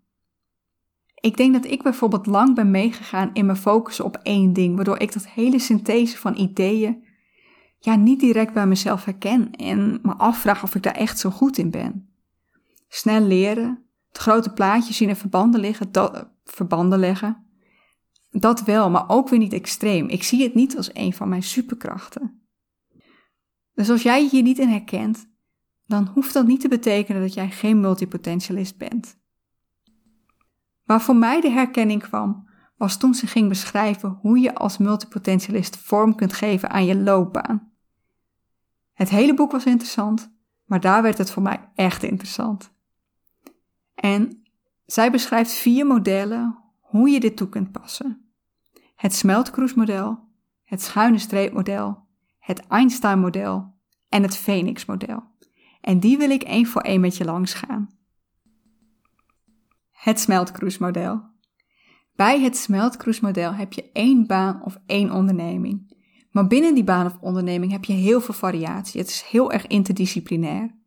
Ik 1.15 1.37
denk 1.37 1.53
dat 1.53 1.65
ik 1.65 1.83
bijvoorbeeld 1.83 2.27
lang 2.27 2.55
ben 2.55 2.71
meegegaan 2.71 3.31
in 3.33 3.47
mijn 3.47 3.59
focus 3.59 4.01
op 4.01 4.17
één 4.23 4.53
ding, 4.53 4.77
waardoor 4.77 4.99
ik 4.99 5.13
dat 5.13 5.29
hele 5.29 5.59
synthese 5.59 6.19
van 6.19 6.37
ideeën 6.37 7.05
ja, 7.79 7.97
niet 7.97 8.21
direct 8.21 8.53
bij 8.53 8.67
mezelf 8.67 9.05
herken 9.05 9.51
en 9.51 9.99
me 10.03 10.15
afvraag 10.15 10.63
of 10.63 10.75
ik 10.75 10.83
daar 10.83 10.95
echt 10.95 11.19
zo 11.19 11.31
goed 11.31 11.59
in 11.59 11.71
ben. 11.71 12.12
Snel 12.95 13.21
leren, 13.21 13.85
het 14.09 14.19
grote 14.19 14.53
plaatje 14.53 14.93
zien 14.93 15.09
en 15.09 15.17
verbanden, 15.17 15.61
liggen, 15.61 15.93
dat, 15.93 16.31
verbanden 16.45 16.99
leggen, 16.99 17.47
dat 18.31 18.63
wel, 18.63 18.91
maar 18.91 19.09
ook 19.09 19.29
weer 19.29 19.39
niet 19.39 19.53
extreem. 19.53 20.09
Ik 20.09 20.23
zie 20.23 20.43
het 20.43 20.55
niet 20.55 20.77
als 20.77 20.95
een 20.95 21.13
van 21.13 21.29
mijn 21.29 21.43
superkrachten. 21.43 22.47
Dus 23.75 23.91
als 23.91 24.03
jij 24.03 24.23
je 24.23 24.29
hier 24.29 24.43
niet 24.43 24.59
in 24.59 24.69
herkent, 24.69 25.31
dan 25.87 26.11
hoeft 26.15 26.33
dat 26.33 26.47
niet 26.47 26.61
te 26.61 26.69
betekenen 26.69 27.23
dat 27.23 27.35
jij 27.35 27.51
geen 27.51 27.81
multipotentialist 27.81 28.77
bent. 28.77 29.19
Waar 30.85 31.03
voor 31.03 31.17
mij 31.17 31.41
de 31.41 31.51
herkenning 31.51 32.03
kwam, 32.03 32.49
was 32.77 32.97
toen 32.97 33.15
ze 33.15 33.27
ging 33.27 33.49
beschrijven 33.49 34.19
hoe 34.21 34.39
je 34.39 34.55
als 34.55 34.79
multipotentialist 34.79 35.77
vorm 35.77 36.15
kunt 36.15 36.33
geven 36.33 36.71
aan 36.71 36.85
je 36.85 36.97
loopbaan. 36.97 37.73
Het 38.93 39.09
hele 39.09 39.35
boek 39.35 39.53
was 39.53 39.65
interessant, 39.65 40.35
maar 40.65 40.81
daar 40.81 41.03
werd 41.03 41.19
het 41.19 41.31
voor 41.31 41.43
mij 41.43 41.71
echt 41.75 42.03
interessant. 42.03 42.72
En 44.03 44.43
zij 44.87 45.11
beschrijft 45.11 45.53
vier 45.53 45.87
modellen 45.87 46.59
hoe 46.81 47.09
je 47.09 47.21
dit 47.21 47.37
toe 47.37 47.49
kunt 47.49 47.73
passen. 47.73 48.33
Het 48.95 49.15
smeltkroesmodel, 49.15 50.19
het 50.65 50.83
schuine 50.83 51.19
streepmodel, 51.19 52.07
het 52.39 52.67
Einstein-model 52.67 53.75
en 54.09 54.23
het 54.23 54.37
Phoenix-model. 54.37 55.23
En 55.81 56.01
die 56.01 56.19
wil 56.19 56.31
ik 56.31 56.43
één 56.43 56.67
voor 56.67 56.81
één 56.81 57.01
met 57.01 57.17
je 57.17 57.25
langs 57.25 57.55
gaan. 57.55 57.89
Het 59.91 60.21
smeltkroesmodel. 60.21 61.23
Bij 62.15 62.41
het 62.41 62.57
smeltkroesmodel 62.57 63.55
heb 63.55 63.73
je 63.73 63.91
één 63.93 64.27
baan 64.27 64.63
of 64.65 64.79
één 64.87 65.11
onderneming. 65.11 65.97
Maar 66.31 66.47
binnen 66.47 66.75
die 66.75 66.85
baan 66.85 67.07
of 67.07 67.19
onderneming 67.21 67.73
heb 67.73 67.85
je 67.85 67.93
heel 67.93 68.21
veel 68.21 68.35
variatie. 68.35 69.01
Het 69.01 69.11
is 69.11 69.23
heel 69.23 69.53
erg 69.53 69.67
interdisciplinair. 69.67 70.81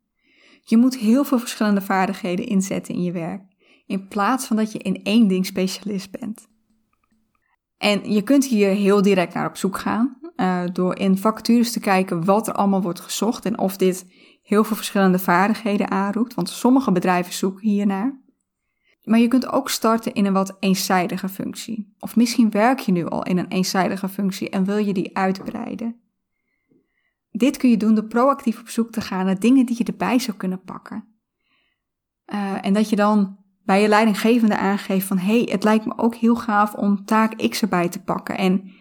Je 0.68 0.78
moet 0.78 0.98
heel 0.98 1.24
veel 1.24 1.40
verschillende 1.40 1.82
vaardigheden 1.82 2.46
inzetten 2.46 2.96
in 2.96 3.04
je 3.04 3.12
werk, 3.12 3.42
in 3.86 4.08
plaats 4.08 4.46
van 4.46 4.56
dat 4.56 4.72
je 4.72 4.80
in 4.80 5.04
één 5.04 5.28
ding 5.28 5.46
specialist 5.46 6.12
bent. 6.12 6.48
En 7.78 8.12
je 8.12 8.22
kunt 8.22 8.46
hier 8.46 8.70
heel 8.70 9.02
direct 9.02 9.34
naar 9.34 9.48
op 9.48 9.58
zoek 9.58 9.78
gaan, 9.78 10.18
uh, 10.36 10.64
door 10.74 10.98
in 10.98 11.18
vacatures 11.18 11.72
te 11.72 11.80
kijken 11.80 12.26
wat 12.26 12.48
er 12.48 12.54
allemaal 12.54 12.82
wordt 12.82 13.00
gezocht 13.00 13.46
en 13.46 13.60
of 13.60 13.78
dit 13.78 14.06
heel 14.42 14.64
veel 14.64 14.76
verschillende 14.76 15.20
vaardigheden 15.20 15.92
aanroept, 15.92 16.34
want 16.34 16.50
sommige 16.50 16.92
bedrijven 16.92 17.34
zoeken 17.34 17.70
hiernaar. 17.70 18.24
Maar 19.04 19.20
je 19.20 19.28
kunt 19.28 19.52
ook 19.52 19.70
starten 19.70 20.14
in 20.14 20.26
een 20.26 20.34
wat 20.34 20.58
eenzijdige 20.60 21.30
functie. 21.30 21.96
Of 22.00 22.16
misschien 22.16 22.52
werk 22.52 22.80
je 22.80 22.92
nu 22.92 23.06
al 23.06 23.24
in 23.24 23.38
een 23.38 23.48
eenzijdige 23.48 24.10
functie 24.10 24.50
en 24.50 24.66
wil 24.66 24.78
je 24.78 24.94
die 24.94 25.18
uitbreiden. 25.18 26.05
Dit 27.38 27.58
kun 27.58 27.70
je 27.70 27.78
doen 27.78 27.96
door 27.96 28.06
proactief 28.06 28.60
op 28.60 28.70
zoek 28.70 28.92
te 28.92 29.02
gaan 29.02 29.26
naar 29.26 29.40
dingen 29.40 29.66
die 29.66 29.76
je 29.78 29.84
erbij 29.84 30.20
zou 30.20 30.38
kunnen 30.38 30.62
pakken. 30.62 31.06
Uh, 32.34 32.66
en 32.66 32.74
dat 32.74 32.90
je 32.90 32.96
dan 32.96 33.38
bij 33.64 33.82
je 33.82 33.88
leidinggevende 33.88 34.58
aangeeft 34.58 35.08
van 35.08 35.18
hey, 35.18 35.48
het 35.52 35.64
lijkt 35.64 35.86
me 35.86 35.98
ook 35.98 36.16
heel 36.16 36.36
gaaf 36.36 36.74
om 36.74 37.06
taak 37.06 37.50
X 37.50 37.62
erbij 37.62 37.90
te 37.90 38.04
pakken. 38.04 38.38
En 38.38 38.72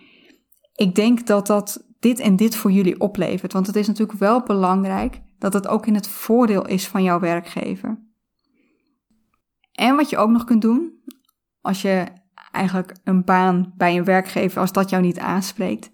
ik 0.75 0.95
denk 0.95 1.27
dat 1.27 1.47
dat 1.47 1.87
dit 1.99 2.19
en 2.19 2.37
dit 2.37 2.57
voor 2.57 2.73
jullie 2.73 3.01
oplevert. 3.01 3.53
Want 3.53 3.67
het 3.67 3.77
is 3.77 3.87
natuurlijk 3.87 4.19
wel 4.19 4.43
belangrijk 4.43 5.21
dat 5.39 5.53
het 5.53 5.69
ook 5.69 5.87
in 5.87 5.95
het 5.95 6.09
voordeel 6.09 6.67
is 6.67 6.89
van 6.89 7.03
jouw 7.03 7.21
werkgever. 7.21 8.03
En 9.73 9.97
wat 9.97 10.11
je 10.11 10.17
ook 10.17 10.31
nog 10.31 10.45
kunt 10.45 10.63
doen, 10.63 10.93
als 11.61 11.83
je 11.83 12.07
eigenlijk 12.51 12.97
een 13.05 13.25
baan 13.25 13.73
bij 13.77 13.97
een 13.97 14.05
werkgever, 14.05 14.61
als 14.61 14.73
dat 14.73 14.91
jou 14.91 15.03
niet 15.03 15.19
aanspreekt, 15.19 15.91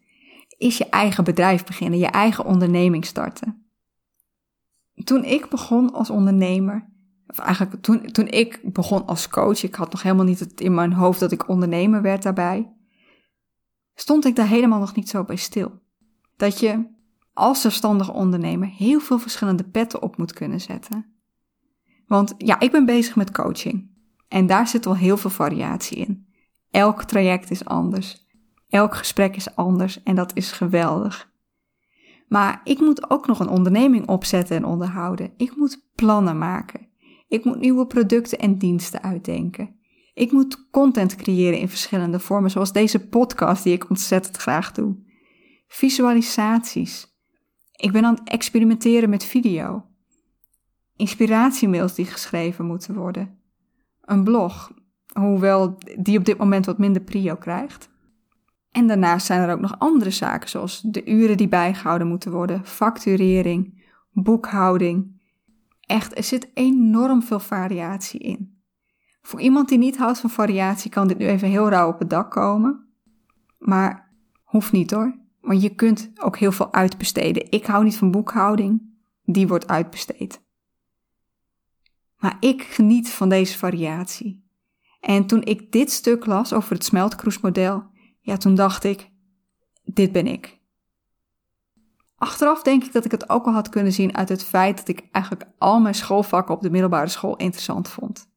is 0.60 0.78
je 0.78 0.88
eigen 0.88 1.24
bedrijf 1.24 1.64
beginnen, 1.64 1.98
je 1.98 2.06
eigen 2.06 2.44
onderneming 2.44 3.04
starten. 3.04 3.70
Toen 5.04 5.24
ik 5.24 5.48
begon 5.48 5.92
als 5.92 6.10
ondernemer, 6.10 6.88
of 7.26 7.38
eigenlijk 7.38 7.82
toen, 7.82 8.06
toen 8.12 8.26
ik 8.26 8.60
begon 8.72 9.06
als 9.06 9.28
coach, 9.28 9.62
ik 9.62 9.74
had 9.74 9.92
nog 9.92 10.02
helemaal 10.02 10.24
niet 10.24 10.38
het 10.38 10.60
in 10.60 10.74
mijn 10.74 10.92
hoofd 10.92 11.20
dat 11.20 11.32
ik 11.32 11.48
ondernemer 11.48 12.02
werd 12.02 12.22
daarbij, 12.22 12.72
stond 13.94 14.24
ik 14.24 14.36
daar 14.36 14.48
helemaal 14.48 14.78
nog 14.78 14.94
niet 14.94 15.08
zo 15.08 15.24
bij 15.24 15.36
stil. 15.36 15.72
Dat 16.36 16.60
je 16.60 16.88
als 17.32 17.60
zelfstandige 17.60 18.12
ondernemer 18.12 18.68
heel 18.68 19.00
veel 19.00 19.18
verschillende 19.18 19.64
petten 19.64 20.02
op 20.02 20.16
moet 20.16 20.32
kunnen 20.32 20.60
zetten. 20.60 21.14
Want 22.06 22.34
ja, 22.38 22.60
ik 22.60 22.70
ben 22.70 22.84
bezig 22.84 23.16
met 23.16 23.30
coaching 23.30 23.90
en 24.28 24.46
daar 24.46 24.68
zit 24.68 24.84
wel 24.84 24.96
heel 24.96 25.16
veel 25.16 25.30
variatie 25.30 25.96
in. 25.96 26.26
Elk 26.70 27.02
traject 27.02 27.50
is 27.50 27.64
anders. 27.64 28.28
Elk 28.70 28.94
gesprek 28.94 29.36
is 29.36 29.54
anders 29.54 30.02
en 30.02 30.14
dat 30.14 30.36
is 30.36 30.52
geweldig. 30.52 31.30
Maar 32.28 32.60
ik 32.64 32.78
moet 32.78 33.10
ook 33.10 33.26
nog 33.26 33.40
een 33.40 33.48
onderneming 33.48 34.08
opzetten 34.08 34.56
en 34.56 34.64
onderhouden. 34.64 35.32
Ik 35.36 35.56
moet 35.56 35.86
plannen 35.94 36.38
maken. 36.38 36.88
Ik 37.28 37.44
moet 37.44 37.58
nieuwe 37.58 37.86
producten 37.86 38.38
en 38.38 38.58
diensten 38.58 39.02
uitdenken. 39.02 39.78
Ik 40.14 40.32
moet 40.32 40.70
content 40.70 41.16
creëren 41.16 41.58
in 41.58 41.68
verschillende 41.68 42.18
vormen, 42.18 42.50
zoals 42.50 42.72
deze 42.72 43.08
podcast 43.08 43.64
die 43.64 43.72
ik 43.72 43.90
ontzettend 43.90 44.36
graag 44.36 44.72
doe. 44.72 44.96
Visualisaties. 45.66 47.18
Ik 47.76 47.92
ben 47.92 48.04
aan 48.04 48.14
het 48.14 48.28
experimenteren 48.28 49.10
met 49.10 49.24
video. 49.24 49.84
Inspiratiemails 50.96 51.94
die 51.94 52.06
geschreven 52.06 52.66
moeten 52.66 52.94
worden. 52.94 53.38
Een 54.00 54.24
blog, 54.24 54.72
hoewel 55.12 55.78
die 55.98 56.18
op 56.18 56.24
dit 56.24 56.38
moment 56.38 56.66
wat 56.66 56.78
minder 56.78 57.02
prio 57.02 57.34
krijgt. 57.34 57.90
En 58.72 58.86
daarnaast 58.86 59.26
zijn 59.26 59.40
er 59.40 59.54
ook 59.54 59.60
nog 59.60 59.78
andere 59.78 60.10
zaken, 60.10 60.48
zoals 60.48 60.80
de 60.80 61.04
uren 61.04 61.36
die 61.36 61.48
bijgehouden 61.48 62.06
moeten 62.06 62.30
worden, 62.30 62.66
facturering, 62.66 63.84
boekhouding, 64.12 65.20
Echt, 65.90 66.16
er 66.16 66.24
zit 66.24 66.50
enorm 66.54 67.22
veel 67.22 67.40
variatie 67.40 68.20
in. 68.20 68.62
Voor 69.22 69.40
iemand 69.40 69.68
die 69.68 69.78
niet 69.78 69.96
houdt 69.96 70.18
van 70.18 70.30
variatie 70.30 70.90
kan 70.90 71.08
dit 71.08 71.18
nu 71.18 71.26
even 71.26 71.48
heel 71.48 71.68
rauw 71.68 71.88
op 71.88 71.98
het 71.98 72.10
dak 72.10 72.30
komen. 72.30 72.88
Maar 73.58 74.12
hoeft 74.44 74.72
niet 74.72 74.90
hoor. 74.90 75.18
Want 75.40 75.62
je 75.62 75.74
kunt 75.74 76.10
ook 76.14 76.38
heel 76.38 76.52
veel 76.52 76.72
uitbesteden. 76.72 77.50
Ik 77.50 77.66
hou 77.66 77.84
niet 77.84 77.96
van 77.96 78.10
boekhouding. 78.10 78.82
Die 79.24 79.48
wordt 79.48 79.68
uitbesteed. 79.68 80.42
Maar 82.16 82.36
ik 82.40 82.62
geniet 82.62 83.10
van 83.10 83.28
deze 83.28 83.58
variatie. 83.58 84.44
En 85.00 85.26
toen 85.26 85.42
ik 85.42 85.72
dit 85.72 85.90
stuk 85.90 86.26
las 86.26 86.52
over 86.52 86.72
het 86.72 86.84
smeltkroesmodel, 86.84 87.89
ja, 88.30 88.36
toen 88.36 88.54
dacht 88.54 88.84
ik, 88.84 89.10
dit 89.84 90.12
ben 90.12 90.26
ik. 90.26 90.58
Achteraf 92.16 92.62
denk 92.62 92.84
ik 92.84 92.92
dat 92.92 93.04
ik 93.04 93.10
het 93.10 93.30
ook 93.30 93.46
al 93.46 93.52
had 93.52 93.68
kunnen 93.68 93.92
zien 93.92 94.16
uit 94.16 94.28
het 94.28 94.44
feit 94.44 94.76
dat 94.76 94.88
ik 94.88 95.08
eigenlijk 95.12 95.50
al 95.58 95.80
mijn 95.80 95.94
schoolvakken 95.94 96.54
op 96.54 96.62
de 96.62 96.70
middelbare 96.70 97.08
school 97.08 97.36
interessant 97.36 97.88
vond. 97.88 98.28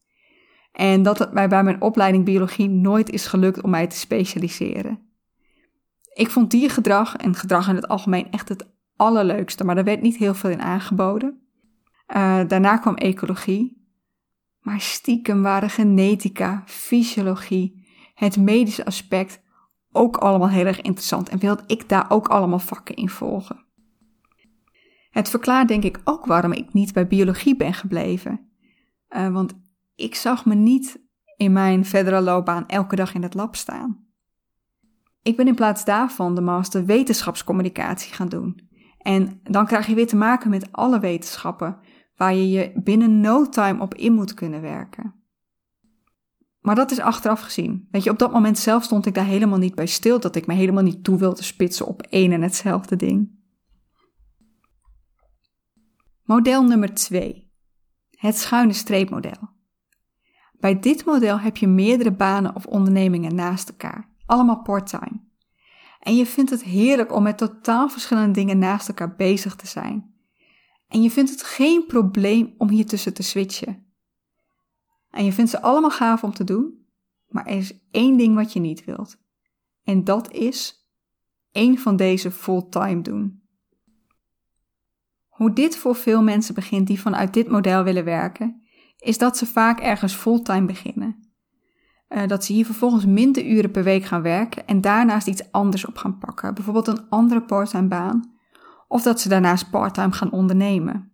En 0.72 1.04
dat 1.04 1.20
het 1.20 1.34
mij 1.34 1.50
bij 1.50 1.64
mijn 1.64 1.82
opleiding 1.82 2.26
biologie 2.26 2.70
nooit 2.70 3.10
is 3.10 3.26
gelukt 3.26 3.62
om 3.62 3.70
mij 3.70 3.88
te 3.88 3.98
specialiseren. 3.98 5.00
Ik 6.14 6.30
vond 6.30 6.52
diergedrag 6.52 7.16
en 7.16 7.36
gedrag 7.36 7.68
in 7.68 7.76
het 7.76 7.88
algemeen 7.88 8.32
echt 8.32 8.50
het 8.50 8.74
allerleukste, 8.96 9.64
maar 9.64 9.78
er 9.78 9.84
werd 9.84 10.02
niet 10.02 10.18
heel 10.18 10.34
veel 10.34 10.50
in 10.50 10.62
aangeboden. 10.62 11.42
Uh, 12.16 12.48
daarna 12.48 12.78
kwam 12.78 12.96
ecologie. 12.96 13.82
Maar 14.60 14.82
stiekem 14.82 15.42
waren 15.42 15.70
genetica, 15.70 16.64
fysiologie, 16.66 17.88
het 18.14 18.38
medische 18.38 18.86
aspect 18.86 19.43
ook 19.94 20.18
allemaal 20.18 20.50
heel 20.50 20.66
erg 20.66 20.82
interessant 20.82 21.30
en 21.30 21.40
wilde 21.40 21.64
ik 21.68 21.90
daar 21.90 22.06
ook 22.10 22.28
allemaal 22.28 22.60
vakken 22.60 22.96
in 22.96 23.10
volgen. 23.10 23.66
Het 25.10 25.30
verklaart 25.30 25.68
denk 25.68 25.84
ik 25.84 26.02
ook 26.04 26.26
waarom 26.26 26.52
ik 26.52 26.74
niet 26.74 26.94
bij 26.94 27.08
biologie 27.08 27.56
ben 27.56 27.74
gebleven. 27.74 28.50
Uh, 29.10 29.30
want 29.30 29.54
ik 29.96 30.16
zag 30.16 30.46
me 30.46 30.56
niet 30.56 31.02
in 31.38 31.52
mijn 31.52 31.86
verdere 31.86 32.22
loopbaan 32.22 32.68
elke 32.68 32.96
dag 32.96 33.14
in 33.14 33.24
het 33.24 33.34
lab 33.34 33.56
staan. 33.56 34.06
Ik 35.22 35.38
ben 35.38 35.48
in 35.48 35.56
plaats 35.56 35.86
daarvan 35.86 36.36
de 36.36 36.42
master 36.42 36.86
wetenschapscommunicatie 36.86 38.14
gaan 38.14 38.30
doen. 38.30 38.70
En 38.98 39.40
dan 39.44 39.66
krijg 39.66 39.88
je 39.88 39.96
weer 39.96 40.08
te 40.08 40.16
maken 40.16 40.50
met 40.50 40.72
alle 40.72 41.00
wetenschappen, 41.00 41.78
waar 42.16 42.34
je 42.34 42.50
je 42.50 42.72
binnen 42.84 43.22
no 43.22 43.50
time 43.50 43.82
op 43.82 43.96
in 43.96 44.14
moet 44.14 44.34
kunnen 44.34 44.62
werken. 44.62 45.23
Maar 46.64 46.76
dat 46.76 46.92
is 46.92 47.00
achteraf 47.00 47.42
gezien. 47.42 47.88
Weet 47.92 48.04
je, 48.04 48.10
op 48.10 48.20
dat 48.20 48.32
moment 48.32 48.58
zelf 48.58 48.84
stond 48.84 49.06
ik 49.06 49.14
daar 49.14 49.26
helemaal 49.26 49.58
niet 49.58 49.76
bij 49.76 49.86
stil, 49.86 50.20
dat 50.20 50.36
ik 50.36 50.48
me 50.48 50.54
helemaal 50.54 50.84
niet 50.84 51.04
toe 51.04 51.18
wilde 51.18 51.44
spitsen 51.44 51.86
op 51.86 52.02
één 52.02 52.32
en 52.32 52.42
hetzelfde 52.42 52.96
ding. 52.96 53.32
Model 56.24 56.64
nummer 56.64 56.94
2. 56.94 57.52
Het 58.10 58.38
schuine 58.38 58.74
streepmodel. 58.74 59.50
Bij 60.60 60.80
dit 60.80 61.06
model 61.06 61.40
heb 61.40 61.58
je 61.58 61.68
meerdere 61.68 62.12
banen 62.12 62.56
of 62.56 62.66
ondernemingen 62.66 63.36
naast 63.36 63.70
elkaar, 63.70 64.10
allemaal 64.26 64.62
part-time. 64.62 65.22
En 66.00 66.16
je 66.16 66.26
vindt 66.26 66.50
het 66.50 66.64
heerlijk 66.64 67.16
om 67.16 67.24
met 67.24 67.38
totaal 67.38 67.90
verschillende 67.90 68.32
dingen 68.32 68.58
naast 68.58 68.88
elkaar 68.88 69.16
bezig 69.16 69.56
te 69.56 69.68
zijn. 69.68 70.14
En 70.88 71.02
je 71.02 71.12
vindt 71.12 71.30
het 71.30 71.44
geen 71.44 71.86
probleem 71.86 72.54
om 72.58 72.70
hier 72.70 72.86
tussen 72.86 73.14
te 73.14 73.24
switchen. 73.24 73.93
En 75.14 75.26
je 75.26 75.34
vindt 75.34 75.52
ze 75.52 75.62
allemaal 75.62 75.92
gaaf 75.92 76.24
om 76.24 76.34
te 76.34 76.44
doen, 76.44 76.86
maar 77.28 77.46
er 77.46 77.58
is 77.58 77.80
één 77.92 78.18
ding 78.18 78.36
wat 78.36 78.54
je 78.54 78.60
niet 78.60 78.86
wilt. 78.86 79.18
En 79.84 80.04
dat 80.04 80.32
is 80.32 80.88
één 81.52 81.78
van 81.78 81.96
deze 81.96 82.32
fulltime 82.32 83.02
doen. 83.02 83.42
Hoe 85.28 85.54
dit 85.54 85.78
voor 85.78 85.96
veel 85.96 86.24
mensen 86.24 86.56
begint 86.56 86.88
die 86.88 87.02
vanuit 87.02 87.34
dit 87.34 87.48
model 87.48 87.84
willen 87.84 88.04
werken, 88.04 88.62
is 88.98 89.18
dat 89.18 89.38
ze 89.38 89.46
vaak 89.46 89.80
ergens 89.80 90.14
fulltime 90.14 90.66
beginnen. 90.66 91.32
Uh, 92.10 92.28
dat 92.28 92.46
ze 92.46 92.54
hier 92.54 92.66
vervolgens 92.66 93.06
minder 93.06 93.46
uren 93.46 93.72
per 93.72 93.84
week 93.84 94.04
gaan 94.04 94.22
werken 94.22 94.68
en 94.68 94.82
daarnaast 94.82 95.28
iets 95.28 95.52
anders 95.52 95.86
op 95.86 95.98
gaan 95.98 96.18
pakken, 96.18 96.54
bijvoorbeeld 96.54 96.88
een 96.88 97.10
andere 97.10 97.42
parttime 97.42 97.88
baan, 97.88 98.34
of 98.88 99.04
dat 99.04 99.22
ze 99.22 99.30
daarnaast 99.30 99.70
parttime 99.70 100.12
gaan 100.12 100.32
ondernemen. 100.32 101.13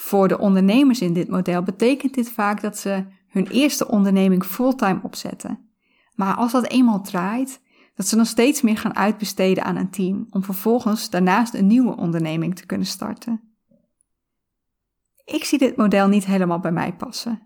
Voor 0.00 0.28
de 0.28 0.38
ondernemers 0.38 1.00
in 1.00 1.12
dit 1.12 1.28
model 1.28 1.62
betekent 1.62 2.14
dit 2.14 2.30
vaak 2.30 2.60
dat 2.60 2.78
ze 2.78 3.04
hun 3.28 3.46
eerste 3.46 3.88
onderneming 3.88 4.44
fulltime 4.44 5.00
opzetten. 5.02 5.70
Maar 6.14 6.34
als 6.34 6.52
dat 6.52 6.68
eenmaal 6.68 7.02
draait, 7.02 7.60
dat 7.94 8.06
ze 8.06 8.16
nog 8.16 8.26
steeds 8.26 8.62
meer 8.62 8.76
gaan 8.76 8.96
uitbesteden 8.96 9.64
aan 9.64 9.76
een 9.76 9.90
team 9.90 10.26
om 10.30 10.44
vervolgens 10.44 11.10
daarnaast 11.10 11.54
een 11.54 11.66
nieuwe 11.66 11.96
onderneming 11.96 12.56
te 12.56 12.66
kunnen 12.66 12.86
starten. 12.86 13.40
Ik 15.24 15.44
zie 15.44 15.58
dit 15.58 15.76
model 15.76 16.08
niet 16.08 16.26
helemaal 16.26 16.60
bij 16.60 16.72
mij 16.72 16.92
passen. 16.92 17.42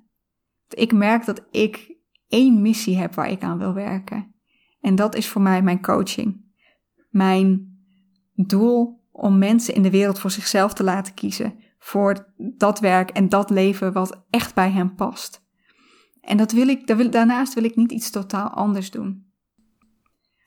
Ik 0.68 0.92
merk 0.92 1.24
dat 1.24 1.44
ik 1.50 1.96
één 2.28 2.62
missie 2.62 2.96
heb 2.96 3.14
waar 3.14 3.30
ik 3.30 3.42
aan 3.42 3.58
wil 3.58 3.74
werken. 3.74 4.34
En 4.80 4.94
dat 4.94 5.14
is 5.14 5.28
voor 5.28 5.42
mij 5.42 5.62
mijn 5.62 5.82
coaching. 5.82 6.44
Mijn 7.10 7.76
doel 8.34 9.00
om 9.10 9.38
mensen 9.38 9.74
in 9.74 9.82
de 9.82 9.90
wereld 9.90 10.18
voor 10.18 10.30
zichzelf 10.30 10.72
te 10.72 10.84
laten 10.84 11.14
kiezen. 11.14 11.70
Voor 11.84 12.32
dat 12.36 12.80
werk 12.80 13.10
en 13.10 13.28
dat 13.28 13.50
leven 13.50 13.92
wat 13.92 14.24
echt 14.30 14.54
bij 14.54 14.70
hen 14.70 14.94
past. 14.94 15.44
En 16.20 16.36
dat 16.36 16.52
wil 16.52 16.68
ik, 16.68 17.12
daarnaast 17.12 17.54
wil 17.54 17.64
ik 17.64 17.76
niet 17.76 17.92
iets 17.92 18.10
totaal 18.10 18.48
anders 18.48 18.90
doen. 18.90 19.32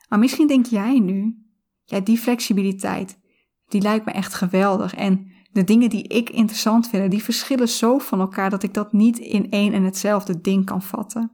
Maar 0.10 0.20
misschien 0.20 0.48
denk 0.48 0.66
jij 0.66 1.00
nu, 1.00 1.46
ja, 1.84 2.00
die 2.00 2.18
flexibiliteit, 2.18 3.20
die 3.68 3.82
lijkt 3.82 4.06
me 4.06 4.12
echt 4.12 4.34
geweldig. 4.34 4.96
En 4.96 5.32
de 5.52 5.64
dingen 5.64 5.90
die 5.90 6.08
ik 6.08 6.30
interessant 6.30 6.90
vind, 6.90 7.12
die 7.12 7.24
verschillen 7.24 7.70
zo 7.70 7.98
van 7.98 8.20
elkaar 8.20 8.50
dat 8.50 8.64
ik 8.64 8.74
dat 8.74 8.94
niet 8.94 9.18
in 9.18 9.52
één 9.52 9.74
en 9.74 9.84
hetzelfde 9.84 10.42
ding 10.42 10.66
kan 10.66 10.82
vatten. 10.82 11.32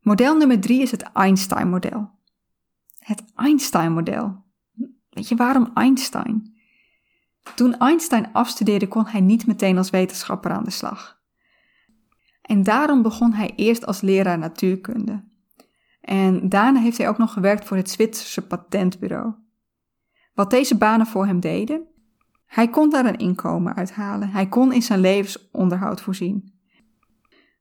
Model 0.00 0.36
nummer 0.36 0.60
drie 0.60 0.80
is 0.80 0.90
het 0.90 1.02
Einstein-model. 1.02 2.10
Het 2.98 3.24
Einstein-model. 3.34 4.44
Weet 5.10 5.28
je 5.28 5.36
waarom 5.36 5.70
Einstein? 5.74 6.49
Toen 7.54 7.78
Einstein 7.78 8.32
afstudeerde 8.32 8.88
kon 8.88 9.06
hij 9.06 9.20
niet 9.20 9.46
meteen 9.46 9.78
als 9.78 9.90
wetenschapper 9.90 10.50
aan 10.50 10.64
de 10.64 10.70
slag. 10.70 11.18
En 12.42 12.62
daarom 12.62 13.02
begon 13.02 13.32
hij 13.32 13.52
eerst 13.56 13.86
als 13.86 14.00
leraar 14.00 14.38
natuurkunde. 14.38 15.24
En 16.00 16.48
daarna 16.48 16.80
heeft 16.80 16.98
hij 16.98 17.08
ook 17.08 17.18
nog 17.18 17.32
gewerkt 17.32 17.64
voor 17.64 17.76
het 17.76 17.90
Zwitserse 17.90 18.46
patentbureau. 18.46 19.34
Wat 20.34 20.50
deze 20.50 20.76
banen 20.76 21.06
voor 21.06 21.26
hem 21.26 21.40
deden? 21.40 21.88
Hij 22.46 22.68
kon 22.68 22.90
daar 22.90 23.06
een 23.06 23.18
inkomen 23.18 23.74
uithalen. 23.74 24.28
Hij 24.28 24.48
kon 24.48 24.72
in 24.72 24.82
zijn 24.82 25.00
levensonderhoud 25.00 26.00
voorzien. 26.00 26.58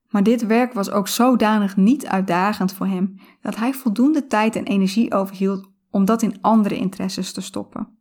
Maar 0.09 0.23
dit 0.23 0.45
werk 0.45 0.73
was 0.73 0.91
ook 0.91 1.07
zodanig 1.07 1.77
niet 1.77 2.07
uitdagend 2.07 2.73
voor 2.73 2.87
hem 2.87 3.15
dat 3.41 3.55
hij 3.55 3.73
voldoende 3.73 4.27
tijd 4.27 4.55
en 4.55 4.65
energie 4.65 5.13
overhield 5.13 5.69
om 5.89 6.05
dat 6.05 6.21
in 6.21 6.41
andere 6.41 6.75
interesses 6.75 7.33
te 7.33 7.41
stoppen. 7.41 7.98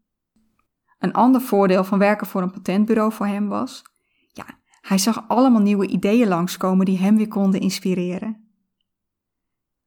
Een 0.99 1.13
ander 1.13 1.41
voordeel 1.41 1.85
van 1.85 1.99
werken 1.99 2.27
voor 2.27 2.43
een 2.43 2.51
patentbureau 2.51 3.13
voor 3.13 3.27
hem 3.27 3.49
was, 3.49 3.83
ja, 4.33 4.45
hij 4.81 4.99
zag 4.99 5.29
allemaal 5.29 5.61
nieuwe 5.61 5.87
ideeën 5.87 6.29
langskomen 6.29 6.87
die 6.87 6.99
hem 6.99 7.17
weer 7.17 7.29
konden 7.29 7.61
inspireren. 7.61 8.49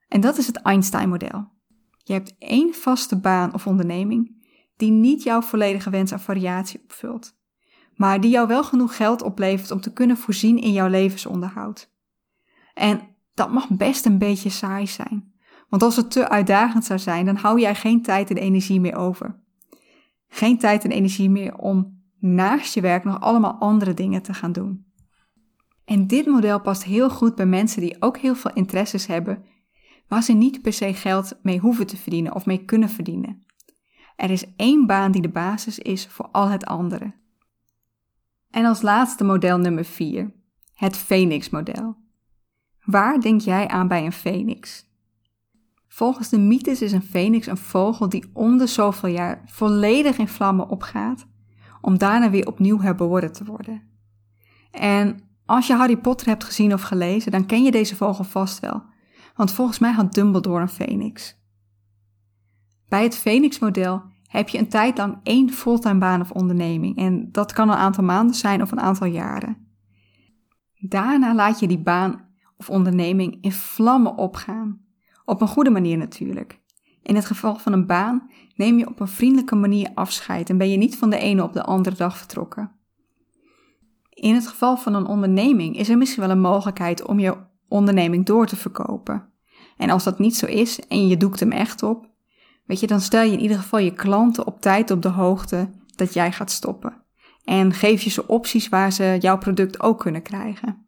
En 0.07 0.21
dat 0.21 0.37
is 0.37 0.47
het 0.47 0.61
Einstein-model. 0.61 1.49
Je 1.97 2.13
hebt 2.13 2.35
één 2.37 2.73
vaste 2.73 3.19
baan 3.19 3.53
of 3.53 3.67
onderneming 3.67 4.39
die 4.77 4.91
niet 4.91 5.23
jouw 5.23 5.41
volledige 5.41 5.89
wens 5.89 6.11
aan 6.13 6.19
variatie 6.19 6.81
opvult, 6.83 7.37
maar 7.95 8.21
die 8.21 8.31
jou 8.31 8.47
wel 8.47 8.63
genoeg 8.63 8.95
geld 8.95 9.21
oplevert 9.21 9.71
om 9.71 9.81
te 9.81 9.93
kunnen 9.93 10.17
voorzien 10.17 10.57
in 10.57 10.71
jouw 10.71 10.87
levensonderhoud. 10.87 11.91
En 12.73 13.01
dat 13.33 13.51
mag 13.51 13.69
best 13.69 14.05
een 14.05 14.17
beetje 14.17 14.49
saai 14.49 14.87
zijn, 14.87 15.33
want 15.69 15.83
als 15.83 15.95
het 15.95 16.11
te 16.11 16.29
uitdagend 16.29 16.85
zou 16.85 16.99
zijn, 16.99 17.25
dan 17.25 17.35
hou 17.35 17.59
jij 17.59 17.75
geen 17.75 18.01
tijd 18.01 18.29
en 18.29 18.37
energie 18.37 18.79
meer 18.79 18.95
over. 18.95 19.40
Geen 20.33 20.57
tijd 20.57 20.83
en 20.83 20.91
energie 20.91 21.29
meer 21.29 21.57
om 21.57 22.03
naast 22.19 22.73
je 22.73 22.81
werk 22.81 23.03
nog 23.03 23.19
allemaal 23.19 23.53
andere 23.53 23.93
dingen 23.93 24.21
te 24.21 24.33
gaan 24.33 24.51
doen. 24.51 24.85
En 25.85 26.07
dit 26.07 26.25
model 26.25 26.61
past 26.61 26.83
heel 26.83 27.09
goed 27.09 27.35
bij 27.35 27.45
mensen 27.45 27.81
die 27.81 27.95
ook 27.99 28.17
heel 28.17 28.35
veel 28.35 28.51
interesses 28.53 29.07
hebben, 29.07 29.45
waar 30.07 30.23
ze 30.23 30.33
niet 30.33 30.61
per 30.61 30.73
se 30.73 30.93
geld 30.93 31.39
mee 31.41 31.59
hoeven 31.59 31.87
te 31.87 31.97
verdienen 31.97 32.35
of 32.35 32.45
mee 32.45 32.65
kunnen 32.65 32.89
verdienen. 32.89 33.45
Er 34.15 34.29
is 34.29 34.55
één 34.55 34.85
baan 34.85 35.11
die 35.11 35.21
de 35.21 35.29
basis 35.29 35.79
is 35.79 36.07
voor 36.07 36.29
al 36.31 36.47
het 36.47 36.65
andere. 36.65 37.13
En 38.49 38.65
als 38.65 38.81
laatste 38.81 39.23
model 39.23 39.57
nummer 39.57 39.85
4, 39.85 40.33
het 40.73 40.97
Phoenix-model. 40.97 41.97
Waar 42.83 43.19
denk 43.19 43.41
jij 43.41 43.67
aan 43.67 43.87
bij 43.87 44.05
een 44.05 44.11
phoenix? 44.11 44.89
Volgens 45.93 46.29
de 46.29 46.39
mythes 46.39 46.81
is 46.81 46.91
een 46.91 47.01
phoenix 47.01 47.47
een 47.47 47.57
vogel 47.57 48.09
die 48.09 48.29
om 48.33 48.57
de 48.57 48.67
zoveel 48.67 49.09
jaar 49.09 49.41
volledig 49.45 50.17
in 50.17 50.27
vlammen 50.27 50.69
opgaat, 50.69 51.27
om 51.81 51.97
daarna 51.97 52.29
weer 52.29 52.47
opnieuw 52.47 52.79
herboren 52.79 53.31
te 53.31 53.45
worden. 53.45 53.81
En 54.71 55.19
als 55.45 55.67
je 55.67 55.73
Harry 55.73 55.97
Potter 55.97 56.27
hebt 56.27 56.43
gezien 56.43 56.73
of 56.73 56.81
gelezen, 56.81 57.31
dan 57.31 57.45
ken 57.45 57.63
je 57.63 57.71
deze 57.71 57.95
vogel 57.95 58.23
vast 58.23 58.59
wel, 58.59 58.83
want 59.35 59.51
volgens 59.51 59.79
mij 59.79 59.91
had 59.91 60.13
Dumbledore 60.13 60.61
een 60.61 60.69
phoenix. 60.69 61.39
Bij 62.89 63.03
het 63.03 63.15
Phoenix-model 63.15 64.03
heb 64.27 64.49
je 64.49 64.57
een 64.57 64.69
tijd 64.69 64.97
lang 64.97 65.19
één 65.23 65.49
fulltime 65.49 65.99
baan 65.99 66.21
of 66.21 66.31
onderneming 66.31 66.97
en 66.97 67.31
dat 67.31 67.53
kan 67.53 67.69
een 67.69 67.75
aantal 67.75 68.03
maanden 68.03 68.35
zijn 68.35 68.61
of 68.61 68.71
een 68.71 68.81
aantal 68.81 69.07
jaren. 69.07 69.57
Daarna 70.79 71.35
laat 71.35 71.59
je 71.59 71.67
die 71.67 71.81
baan 71.81 72.29
of 72.57 72.69
onderneming 72.69 73.37
in 73.41 73.51
vlammen 73.51 74.17
opgaan. 74.17 74.89
Op 75.31 75.41
een 75.41 75.47
goede 75.47 75.69
manier 75.69 75.97
natuurlijk. 75.97 76.59
In 77.03 77.15
het 77.15 77.25
geval 77.25 77.55
van 77.55 77.73
een 77.73 77.85
baan 77.85 78.29
neem 78.55 78.77
je 78.77 78.87
op 78.87 78.99
een 78.99 79.07
vriendelijke 79.07 79.55
manier 79.55 79.91
afscheid 79.93 80.49
en 80.49 80.57
ben 80.57 80.69
je 80.69 80.77
niet 80.77 80.97
van 80.97 81.09
de 81.09 81.17
ene 81.17 81.43
op 81.43 81.53
de 81.53 81.63
andere 81.63 81.95
dag 81.95 82.17
vertrokken. 82.17 82.71
In 84.09 84.35
het 84.35 84.47
geval 84.47 84.77
van 84.77 84.93
een 84.93 85.05
onderneming 85.05 85.77
is 85.77 85.89
er 85.89 85.97
misschien 85.97 86.21
wel 86.21 86.31
een 86.31 86.41
mogelijkheid 86.41 87.05
om 87.05 87.19
je 87.19 87.37
onderneming 87.67 88.25
door 88.25 88.45
te 88.45 88.55
verkopen. 88.55 89.29
En 89.77 89.89
als 89.89 90.03
dat 90.03 90.19
niet 90.19 90.35
zo 90.35 90.45
is 90.45 90.79
en 90.87 91.07
je 91.07 91.17
doekt 91.17 91.39
hem 91.39 91.51
echt 91.51 91.83
op, 91.83 92.09
weet 92.65 92.79
je, 92.79 92.87
dan 92.87 93.01
stel 93.01 93.23
je 93.23 93.31
in 93.31 93.41
ieder 93.41 93.57
geval 93.57 93.79
je 93.79 93.93
klanten 93.93 94.47
op 94.47 94.61
tijd 94.61 94.91
op 94.91 95.01
de 95.01 95.09
hoogte 95.09 95.69
dat 95.95 96.13
jij 96.13 96.31
gaat 96.31 96.51
stoppen. 96.51 97.03
En 97.43 97.73
geef 97.73 98.01
je 98.01 98.09
ze 98.09 98.27
opties 98.27 98.69
waar 98.69 98.91
ze 98.91 99.17
jouw 99.19 99.37
product 99.37 99.79
ook 99.79 99.99
kunnen 99.99 100.21
krijgen. 100.21 100.85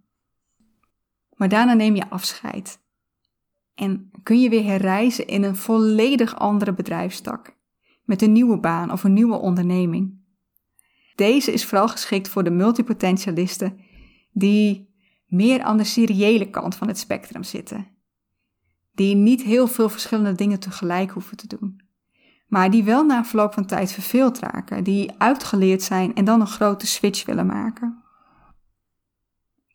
Maar 1.35 1.49
daarna 1.49 1.73
neem 1.73 1.95
je 1.95 2.09
afscheid. 2.09 2.81
En 3.75 4.11
kun 4.23 4.41
je 4.41 4.49
weer 4.49 4.63
herreizen 4.63 5.27
in 5.27 5.43
een 5.43 5.55
volledig 5.55 6.35
andere 6.35 6.73
bedrijfstak. 6.73 7.55
Met 8.03 8.21
een 8.21 8.31
nieuwe 8.31 8.59
baan 8.59 8.91
of 8.91 9.03
een 9.03 9.13
nieuwe 9.13 9.35
onderneming. 9.35 10.21
Deze 11.15 11.51
is 11.51 11.65
vooral 11.65 11.87
geschikt 11.87 12.27
voor 12.27 12.43
de 12.43 12.49
multipotentialisten 12.49 13.79
die 14.31 14.93
meer 15.27 15.61
aan 15.61 15.77
de 15.77 15.83
seriële 15.83 16.49
kant 16.49 16.75
van 16.75 16.87
het 16.87 16.97
spectrum 16.97 17.43
zitten. 17.43 17.87
Die 18.93 19.15
niet 19.15 19.43
heel 19.43 19.67
veel 19.67 19.89
verschillende 19.89 20.33
dingen 20.33 20.59
tegelijk 20.59 21.11
hoeven 21.11 21.37
te 21.37 21.47
doen. 21.47 21.81
Maar 22.47 22.71
die 22.71 22.83
wel 22.83 23.05
na 23.05 23.25
verloop 23.25 23.53
van 23.53 23.65
tijd 23.65 23.91
verveeld 23.91 24.39
raken, 24.39 24.83
die 24.83 25.11
uitgeleerd 25.17 25.81
zijn 25.81 26.15
en 26.15 26.25
dan 26.25 26.41
een 26.41 26.47
grote 26.47 26.87
switch 26.87 27.25
willen 27.25 27.45
maken. 27.45 28.03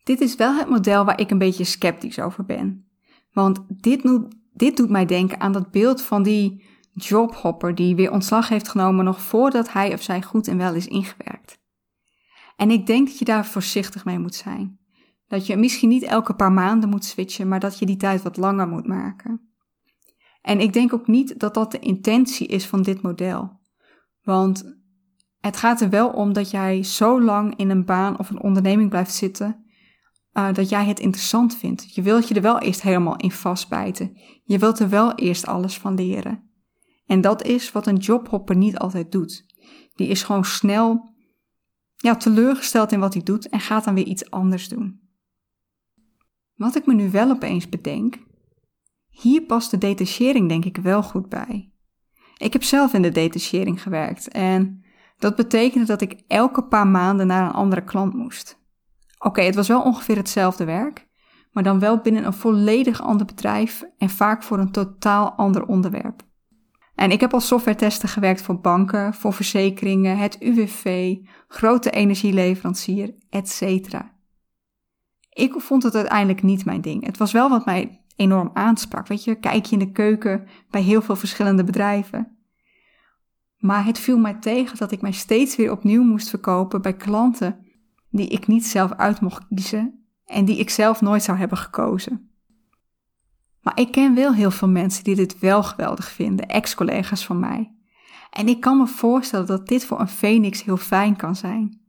Dit 0.03 0.21
is 0.21 0.35
wel 0.35 0.55
het 0.55 0.69
model 0.69 1.05
waar 1.05 1.19
ik 1.19 1.31
een 1.31 1.37
beetje 1.37 1.63
sceptisch 1.63 2.19
over 2.19 2.45
ben. 2.45 2.88
Want 3.31 3.65
dit, 3.67 4.27
dit 4.53 4.77
doet 4.77 4.89
mij 4.89 5.05
denken 5.05 5.39
aan 5.39 5.51
dat 5.51 5.71
beeld 5.71 6.01
van 6.01 6.23
die 6.23 6.67
jobhopper 6.93 7.75
die 7.75 7.95
weer 7.95 8.11
ontslag 8.11 8.49
heeft 8.49 8.67
genomen 8.67 9.05
nog 9.05 9.21
voordat 9.21 9.71
hij 9.71 9.93
of 9.93 10.01
zij 10.01 10.21
goed 10.21 10.47
en 10.47 10.57
wel 10.57 10.73
is 10.73 10.87
ingewerkt. 10.87 11.59
En 12.55 12.71
ik 12.71 12.85
denk 12.85 13.07
dat 13.07 13.19
je 13.19 13.25
daar 13.25 13.45
voorzichtig 13.45 14.05
mee 14.05 14.19
moet 14.19 14.35
zijn. 14.35 14.79
Dat 15.27 15.47
je 15.47 15.57
misschien 15.57 15.89
niet 15.89 16.03
elke 16.03 16.33
paar 16.33 16.51
maanden 16.51 16.89
moet 16.89 17.05
switchen, 17.05 17.47
maar 17.47 17.59
dat 17.59 17.79
je 17.79 17.85
die 17.85 17.97
tijd 17.97 18.21
wat 18.21 18.37
langer 18.37 18.67
moet 18.67 18.87
maken. 18.87 19.53
En 20.41 20.59
ik 20.59 20.73
denk 20.73 20.93
ook 20.93 21.07
niet 21.07 21.39
dat 21.39 21.53
dat 21.53 21.71
de 21.71 21.79
intentie 21.79 22.47
is 22.47 22.65
van 22.67 22.81
dit 22.81 23.01
model. 23.01 23.59
Want 24.23 24.77
het 25.39 25.57
gaat 25.57 25.81
er 25.81 25.89
wel 25.89 26.09
om 26.09 26.33
dat 26.33 26.51
jij 26.51 26.83
zo 26.83 27.21
lang 27.21 27.55
in 27.55 27.69
een 27.69 27.85
baan 27.85 28.19
of 28.19 28.29
een 28.29 28.41
onderneming 28.41 28.89
blijft 28.89 29.13
zitten 29.13 29.68
uh, 30.39 30.53
dat 30.53 30.69
jij 30.69 30.85
het 30.85 30.99
interessant 30.99 31.55
vindt. 31.55 31.95
Je 31.95 32.01
wilt 32.01 32.27
je 32.27 32.33
er 32.33 32.41
wel 32.41 32.59
eerst 32.59 32.81
helemaal 32.81 33.17
in 33.17 33.31
vastbijten. 33.31 34.17
Je 34.43 34.57
wilt 34.57 34.79
er 34.79 34.89
wel 34.89 35.15
eerst 35.15 35.47
alles 35.47 35.77
van 35.77 35.95
leren. 35.95 36.49
En 37.05 37.21
dat 37.21 37.43
is 37.43 37.71
wat 37.71 37.87
een 37.87 37.97
jobhopper 37.97 38.55
niet 38.55 38.77
altijd 38.77 39.11
doet. 39.11 39.45
Die 39.95 40.07
is 40.07 40.23
gewoon 40.23 40.45
snel 40.45 41.13
ja, 41.95 42.15
teleurgesteld 42.15 42.91
in 42.91 42.99
wat 42.99 43.13
hij 43.13 43.23
doet 43.23 43.49
en 43.49 43.59
gaat 43.59 43.83
dan 43.83 43.93
weer 43.93 44.05
iets 44.05 44.29
anders 44.29 44.67
doen. 44.69 44.99
Wat 46.55 46.75
ik 46.75 46.85
me 46.85 46.93
nu 46.93 47.11
wel 47.11 47.29
opeens 47.29 47.69
bedenk, 47.69 48.17
hier 49.09 49.41
past 49.41 49.71
de 49.71 49.77
detachering 49.77 50.49
denk 50.49 50.65
ik 50.65 50.77
wel 50.77 51.03
goed 51.03 51.29
bij. 51.29 51.71
Ik 52.37 52.53
heb 52.53 52.63
zelf 52.63 52.93
in 52.93 53.01
de 53.01 53.11
detachering 53.11 53.81
gewerkt 53.81 54.27
en 54.27 54.85
dat 55.17 55.35
betekende 55.35 55.85
dat 55.85 56.01
ik 56.01 56.23
elke 56.27 56.63
paar 56.63 56.87
maanden 56.87 57.27
naar 57.27 57.45
een 57.45 57.53
andere 57.53 57.83
klant 57.83 58.13
moest. 58.13 58.58
Oké, 59.19 59.41
het 59.41 59.55
was 59.55 59.67
wel 59.67 59.81
ongeveer 59.81 60.15
hetzelfde 60.15 60.65
werk, 60.65 61.07
maar 61.51 61.63
dan 61.63 61.79
wel 61.79 61.97
binnen 61.97 62.25
een 62.25 62.33
volledig 62.33 63.01
ander 63.01 63.25
bedrijf 63.25 63.83
en 63.97 64.09
vaak 64.09 64.43
voor 64.43 64.59
een 64.59 64.71
totaal 64.71 65.31
ander 65.31 65.65
onderwerp. 65.65 66.27
En 66.95 67.11
ik 67.11 67.19
heb 67.19 67.33
als 67.33 67.47
softwaretester 67.47 68.09
gewerkt 68.09 68.41
voor 68.41 68.59
banken, 68.59 69.13
voor 69.13 69.33
verzekeringen, 69.33 70.17
het 70.17 70.37
UWV, 70.39 71.15
grote 71.47 71.89
energieleverancier, 71.89 73.13
etc. 73.29 73.61
Ik 75.29 75.53
vond 75.57 75.83
het 75.83 75.95
uiteindelijk 75.95 76.43
niet 76.43 76.65
mijn 76.65 76.81
ding. 76.81 77.05
Het 77.05 77.17
was 77.17 77.31
wel 77.31 77.49
wat 77.49 77.65
mij 77.65 78.01
enorm 78.15 78.49
aansprak. 78.53 79.07
Weet 79.07 79.23
je, 79.23 79.35
kijk 79.35 79.65
je 79.65 79.71
in 79.71 79.79
de 79.79 79.91
keuken 79.91 80.47
bij 80.69 80.81
heel 80.81 81.01
veel 81.01 81.15
verschillende 81.15 81.63
bedrijven. 81.63 82.37
Maar 83.57 83.85
het 83.85 83.99
viel 83.99 84.17
mij 84.17 84.33
tegen 84.33 84.77
dat 84.77 84.91
ik 84.91 85.01
mij 85.01 85.11
steeds 85.11 85.55
weer 85.55 85.71
opnieuw 85.71 86.03
moest 86.03 86.29
verkopen 86.29 86.81
bij 86.81 86.93
klanten 86.93 87.67
die 88.09 88.27
ik 88.27 88.47
niet 88.47 88.65
zelf 88.65 88.93
uit 88.93 89.21
mocht 89.21 89.47
kiezen 89.47 90.05
en 90.25 90.45
die 90.45 90.57
ik 90.57 90.69
zelf 90.69 91.01
nooit 91.01 91.23
zou 91.23 91.37
hebben 91.37 91.57
gekozen. 91.57 92.31
Maar 93.61 93.79
ik 93.79 93.91
ken 93.91 94.15
wel 94.15 94.33
heel 94.33 94.51
veel 94.51 94.69
mensen 94.69 95.03
die 95.03 95.15
dit 95.15 95.39
wel 95.39 95.63
geweldig 95.63 96.11
vinden, 96.11 96.47
ex-collega's 96.47 97.25
van 97.25 97.39
mij. 97.39 97.73
En 98.29 98.47
ik 98.47 98.59
kan 98.59 98.77
me 98.77 98.87
voorstellen 98.87 99.45
dat 99.45 99.67
dit 99.67 99.85
voor 99.85 99.99
een 99.99 100.07
Phoenix 100.07 100.63
heel 100.63 100.77
fijn 100.77 101.15
kan 101.15 101.35
zijn. 101.35 101.81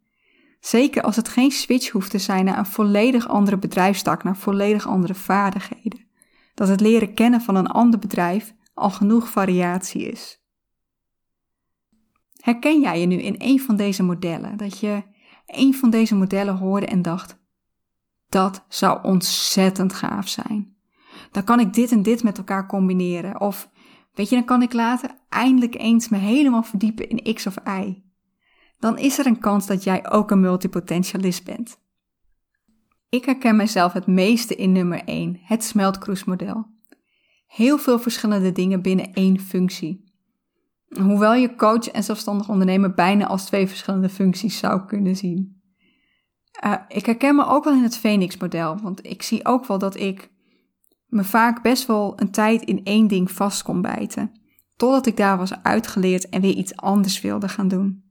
Zeker 0.61 1.02
als 1.02 1.16
het 1.16 1.28
geen 1.28 1.50
switch 1.50 1.90
hoeft 1.90 2.11
te 2.11 2.18
zijn 2.18 2.44
naar 2.44 2.59
een 2.59 2.66
volledig 2.66 3.28
andere 3.28 3.59
bedrijfstak, 3.59 4.24
naar 4.24 4.37
volledig 4.37 4.87
andere 4.87 5.14
vaardigheden. 5.14 6.06
Dat 6.54 6.68
het 6.68 6.80
leren 6.80 7.14
kennen 7.14 7.40
van 7.40 7.54
een 7.54 7.66
ander 7.66 8.00
bedrijf 8.00 8.54
al 8.74 8.90
genoeg 8.90 9.28
variatie 9.28 10.11
is. 10.11 10.40
Herken 12.40 12.80
jij 12.80 13.00
je 13.00 13.06
nu 13.06 13.16
in 13.16 13.35
een 13.38 13.61
van 13.61 13.76
deze 13.76 14.02
modellen? 14.02 14.56
Dat 14.56 14.78
je 14.78 15.02
een 15.50 15.74
van 15.74 15.90
deze 15.90 16.14
modellen 16.14 16.56
hoorde 16.56 16.86
en 16.86 17.02
dacht: 17.02 17.38
dat 18.30 18.64
zou 18.68 19.02
ontzettend 19.02 19.92
gaaf 19.92 20.28
zijn. 20.28 20.76
Dan 21.30 21.44
kan 21.44 21.60
ik 21.60 21.74
dit 21.74 21.92
en 21.92 22.02
dit 22.02 22.22
met 22.22 22.38
elkaar 22.38 22.66
combineren. 22.66 23.40
Of 23.40 23.70
weet 24.14 24.28
je, 24.28 24.34
dan 24.34 24.44
kan 24.44 24.62
ik 24.62 24.72
later 24.72 25.10
eindelijk 25.28 25.74
eens 25.74 26.08
me 26.08 26.16
helemaal 26.16 26.62
verdiepen 26.62 27.08
in 27.08 27.34
X 27.34 27.46
of 27.46 27.56
Y. 27.66 28.02
dan 28.78 28.98
is 28.98 29.18
er 29.18 29.26
een 29.26 29.38
kans 29.38 29.66
dat 29.66 29.84
jij 29.84 30.10
ook 30.10 30.30
een 30.30 30.40
multipotentialist 30.40 31.44
bent. 31.44 31.78
Ik 33.08 33.24
herken 33.24 33.56
mezelf 33.56 33.92
het 33.92 34.06
meeste 34.06 34.54
in 34.54 34.72
nummer 34.72 35.04
1, 35.04 35.40
het 35.42 35.64
smeltkroesmodel. 35.64 36.66
Heel 37.46 37.78
veel 37.78 37.98
verschillende 37.98 38.52
dingen 38.52 38.82
binnen 38.82 39.12
één 39.12 39.40
functie. 39.40 40.09
Hoewel 40.98 41.35
je 41.35 41.55
coach 41.55 41.88
en 41.88 42.03
zelfstandig 42.03 42.48
ondernemer 42.48 42.94
bijna 42.94 43.26
als 43.26 43.44
twee 43.44 43.66
verschillende 43.66 44.09
functies 44.09 44.59
zou 44.59 44.87
kunnen 44.87 45.16
zien. 45.16 45.62
Uh, 46.64 46.74
ik 46.88 47.07
herken 47.07 47.37
me 47.37 47.46
ook 47.46 47.64
wel 47.64 47.72
in 47.72 47.83
het 47.83 47.96
Phoenix-model, 47.96 48.79
want 48.83 49.07
ik 49.07 49.22
zie 49.22 49.46
ook 49.46 49.66
wel 49.66 49.79
dat 49.79 49.96
ik 49.96 50.31
me 51.07 51.24
vaak 51.24 51.62
best 51.62 51.87
wel 51.87 52.20
een 52.20 52.31
tijd 52.31 52.62
in 52.62 52.85
één 52.85 53.07
ding 53.07 53.31
vast 53.31 53.62
kon 53.62 53.83
bijten, 53.83 54.33
totdat 54.76 55.07
ik 55.07 55.16
daar 55.16 55.38
was 55.38 55.62
uitgeleerd 55.62 56.29
en 56.29 56.40
weer 56.40 56.55
iets 56.55 56.76
anders 56.76 57.20
wilde 57.20 57.48
gaan 57.48 57.68
doen. 57.68 58.05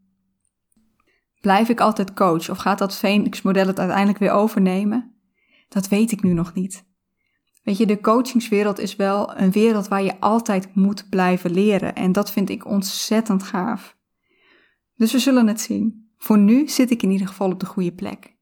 Blijf 1.42 1.70
ik 1.70 1.80
altijd 1.80 2.14
coach 2.14 2.50
of 2.50 2.58
gaat 2.58 2.78
dat 2.78 2.96
Phoenix-model 2.96 3.68
het 3.68 3.80
uiteindelijk 3.80 4.20
weer 4.20 4.32
overnemen? 4.32 5.14
Dat 5.70 5.88
weet 5.88 6.12
ik 6.12 6.24
nu 6.24 6.34
nog 6.34 6.54
niet. 6.54 6.89
Weet 7.70 7.78
je, 7.78 7.86
de 7.86 8.02
coachingswereld 8.02 8.80
is 8.80 8.96
wel 8.96 9.38
een 9.38 9.52
wereld 9.52 9.88
waar 9.88 10.04
je 10.04 10.20
altijd 10.20 10.76
moet 10.76 11.10
blijven 11.10 11.52
leren 11.52 11.96
en 11.96 12.12
dat 12.12 12.32
vind 12.32 12.50
ik 12.50 12.66
ontzettend 12.66 13.44
gaaf. 13.44 13.98
Dus 14.96 15.12
we 15.12 15.20
zullen 15.20 15.48
het 15.48 15.62
zien. 15.62 16.12
Voor 16.18 16.38
nu 16.38 16.68
zit 16.68 16.92
ik 16.92 17.04
in 17.04 17.12
ieder 17.12 17.28
geval 17.28 17.52
op 17.52 17.60
de 17.60 17.66
goede 17.66 17.92
plek. 17.92 18.38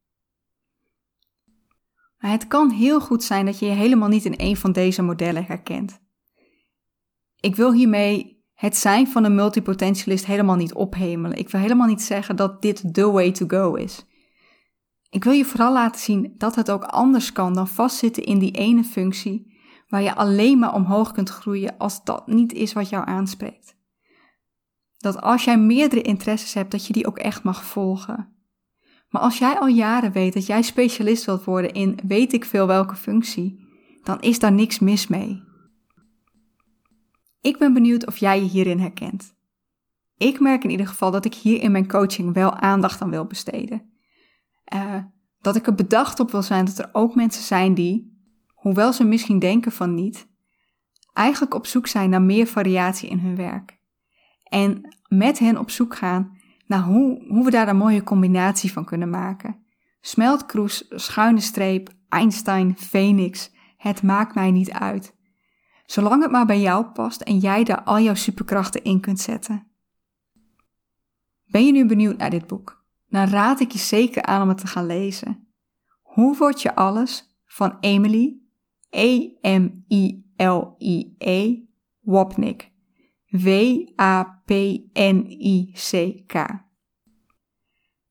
Maar 2.18 2.32
het 2.32 2.48
kan 2.48 2.70
heel 2.70 3.02
goed 3.02 3.24
zijn 3.24 3.46
dat 3.46 3.60
je 3.60 3.66
je 3.66 3.72
helemaal 3.72 4.10
niet 4.10 4.26
in 4.26 4.34
een 4.38 4.58
van 4.58 4.72
deze 4.72 5.02
modellen 5.02 5.46
herkent. 5.46 6.00
Ik 7.40 7.56
wil 7.56 7.74
hiermee 7.74 8.44
het 8.54 8.78
zijn 8.78 9.08
van 9.08 9.24
een 9.24 9.36
multipotentialist 9.36 10.26
helemaal 10.26 10.56
niet 10.56 10.74
ophemelen. 10.74 11.38
Ik 11.38 11.50
wil 11.50 11.62
helemaal 11.62 11.88
niet 11.88 12.02
zeggen 12.02 12.36
dat 12.36 12.62
dit 12.62 12.94
the 12.94 13.12
way 13.12 13.32
to 13.32 13.46
go 13.48 13.74
is. 13.74 14.06
Ik 15.18 15.24
wil 15.24 15.34
je 15.34 15.46
vooral 15.46 15.74
laten 15.74 16.02
zien 16.02 16.34
dat 16.38 16.56
het 16.56 16.72
ook 16.72 16.84
anders 16.84 17.32
kan 17.32 17.54
dan 17.54 17.68
vastzitten 17.68 18.24
in 18.24 18.40
die 18.40 18.52
ene 18.52 18.84
functie 18.84 19.58
waar 19.88 20.02
je 20.02 20.16
alleen 20.16 20.60
maar 20.60 20.74
omhoog 20.74 21.12
kunt 21.12 21.30
groeien 21.30 21.78
als 21.78 22.04
dat 22.04 22.28
niet 22.28 22.54
is 22.54 22.74
wat 22.74 22.90
jou 22.90 23.08
aanspreekt. 23.08 23.76
Dat 24.98 25.22
als 25.22 25.44
jij 25.44 25.60
meerdere 25.60 26.02
interesses 26.02 26.54
hebt, 26.54 26.72
dat 26.72 26.88
je 26.88 26.94
die 26.94 27.08
ook 27.08 27.18
echt 27.18 27.44
mag 27.44 27.64
volgen. 27.64 28.36
Maar 29.10 29.22
als 29.22 29.38
jij 29.38 29.60
al 29.60 29.68
jaren 29.68 30.12
weet 30.12 30.34
dat 30.34 30.46
jij 30.46 30.62
specialist 30.62 31.26
wilt 31.26 31.44
worden 31.44 31.74
in 31.74 32.00
weet 32.08 32.34
ik 32.34 32.46
veel 32.46 32.68
welke 32.68 32.96
functie, 32.96 33.68
dan 34.04 34.20
is 34.20 34.40
daar 34.40 34.54
niks 34.54 34.80
mis 34.80 35.08
mee. 35.08 35.44
Ik 37.42 37.58
ben 37.58 37.74
benieuwd 37.74 38.08
of 38.08 38.18
jij 38.18 38.42
je 38.42 38.48
hierin 38.48 38.80
herkent. 38.80 39.36
Ik 40.18 40.40
merk 40.40 40.64
in 40.64 40.70
ieder 40.70 40.88
geval 40.88 41.12
dat 41.12 41.26
ik 41.26 41.34
hier 41.34 41.62
in 41.62 41.72
mijn 41.72 41.88
coaching 41.88 42.34
wel 42.34 42.54
aandacht 42.54 43.02
aan 43.02 43.10
wil 43.10 43.26
besteden. 43.26 43.96
Uh, 44.74 44.96
dat 45.42 45.56
ik 45.56 45.68
er 45.68 45.76
bedacht 45.76 46.20
op 46.20 46.32
wil 46.32 46.42
zijn 46.42 46.66
dat 46.66 46.78
er 46.78 46.90
ook 46.92 47.16
mensen 47.16 47.44
zijn 47.44 47.74
die, 47.74 48.22
hoewel 48.48 48.94
ze 48.94 49.04
misschien 49.04 49.40
denken 49.40 49.72
van 49.72 49.94
niet, 49.94 50.28
eigenlijk 51.14 51.54
op 51.54 51.66
zoek 51.66 51.88
zijn 51.88 52.10
naar 52.10 52.22
meer 52.22 52.48
variatie 52.48 53.10
in 53.10 53.20
hun 53.20 53.36
werk. 53.36 53.80
En 54.44 54.98
met 55.08 55.40
hen 55.40 55.58
op 55.58 55.70
zoek 55.70 55.96
gaan 55.96 56.38
naar 56.66 56.82
hoe, 56.82 57.26
hoe 57.28 57.46
we 57.46 57.52
daar 57.52 57.68
een 57.68 57.78
mooie 57.78 58.04
combinatie 58.04 58.72
van 58.72 58.86
kunnen 58.86 59.10
maken. 59.10 59.66
Smeltkroes, 60.02 60.86
schuine 60.90 61.40
streep, 61.40 61.90
Einstein, 62.10 62.78
Phoenix, 62.78 63.52
het 63.78 64.04
maakt 64.04 64.36
mij 64.36 64.52
niet 64.52 64.72
uit. 64.72 65.16
Zolang 65.86 66.22
het 66.22 66.32
maar 66.32 66.46
bij 66.46 66.60
jou 66.60 66.86
past 66.86 67.22
en 67.22 67.38
jij 67.38 67.64
daar 67.64 67.84
al 67.84 68.00
jouw 68.00 68.14
superkrachten 68.14 68.84
in 68.84 69.00
kunt 69.00 69.20
zetten. 69.20 69.68
Ben 71.46 71.66
je 71.66 71.72
nu 71.72 71.86
benieuwd 71.86 72.18
naar 72.18 72.30
dit 72.30 72.48
boek? 72.48 72.77
Dan 73.10 73.28
raad 73.28 73.60
ik 73.60 73.72
je 73.72 73.80
zeker 73.80 74.24
aan 74.24 74.42
om 74.42 74.48
het 74.48 74.58
te 74.58 74.68
gaan 74.68 74.86
lezen. 74.86 75.48
Hoe 76.02 76.38
word 76.38 76.62
je 76.62 76.76
alles 76.76 77.38
van 77.46 77.78
Emily, 77.80 78.38
E-M-I-L-I-E, 78.90 80.26
Wapnick. 82.02 82.72
W-A-P-N-I-C-K. 83.30 84.26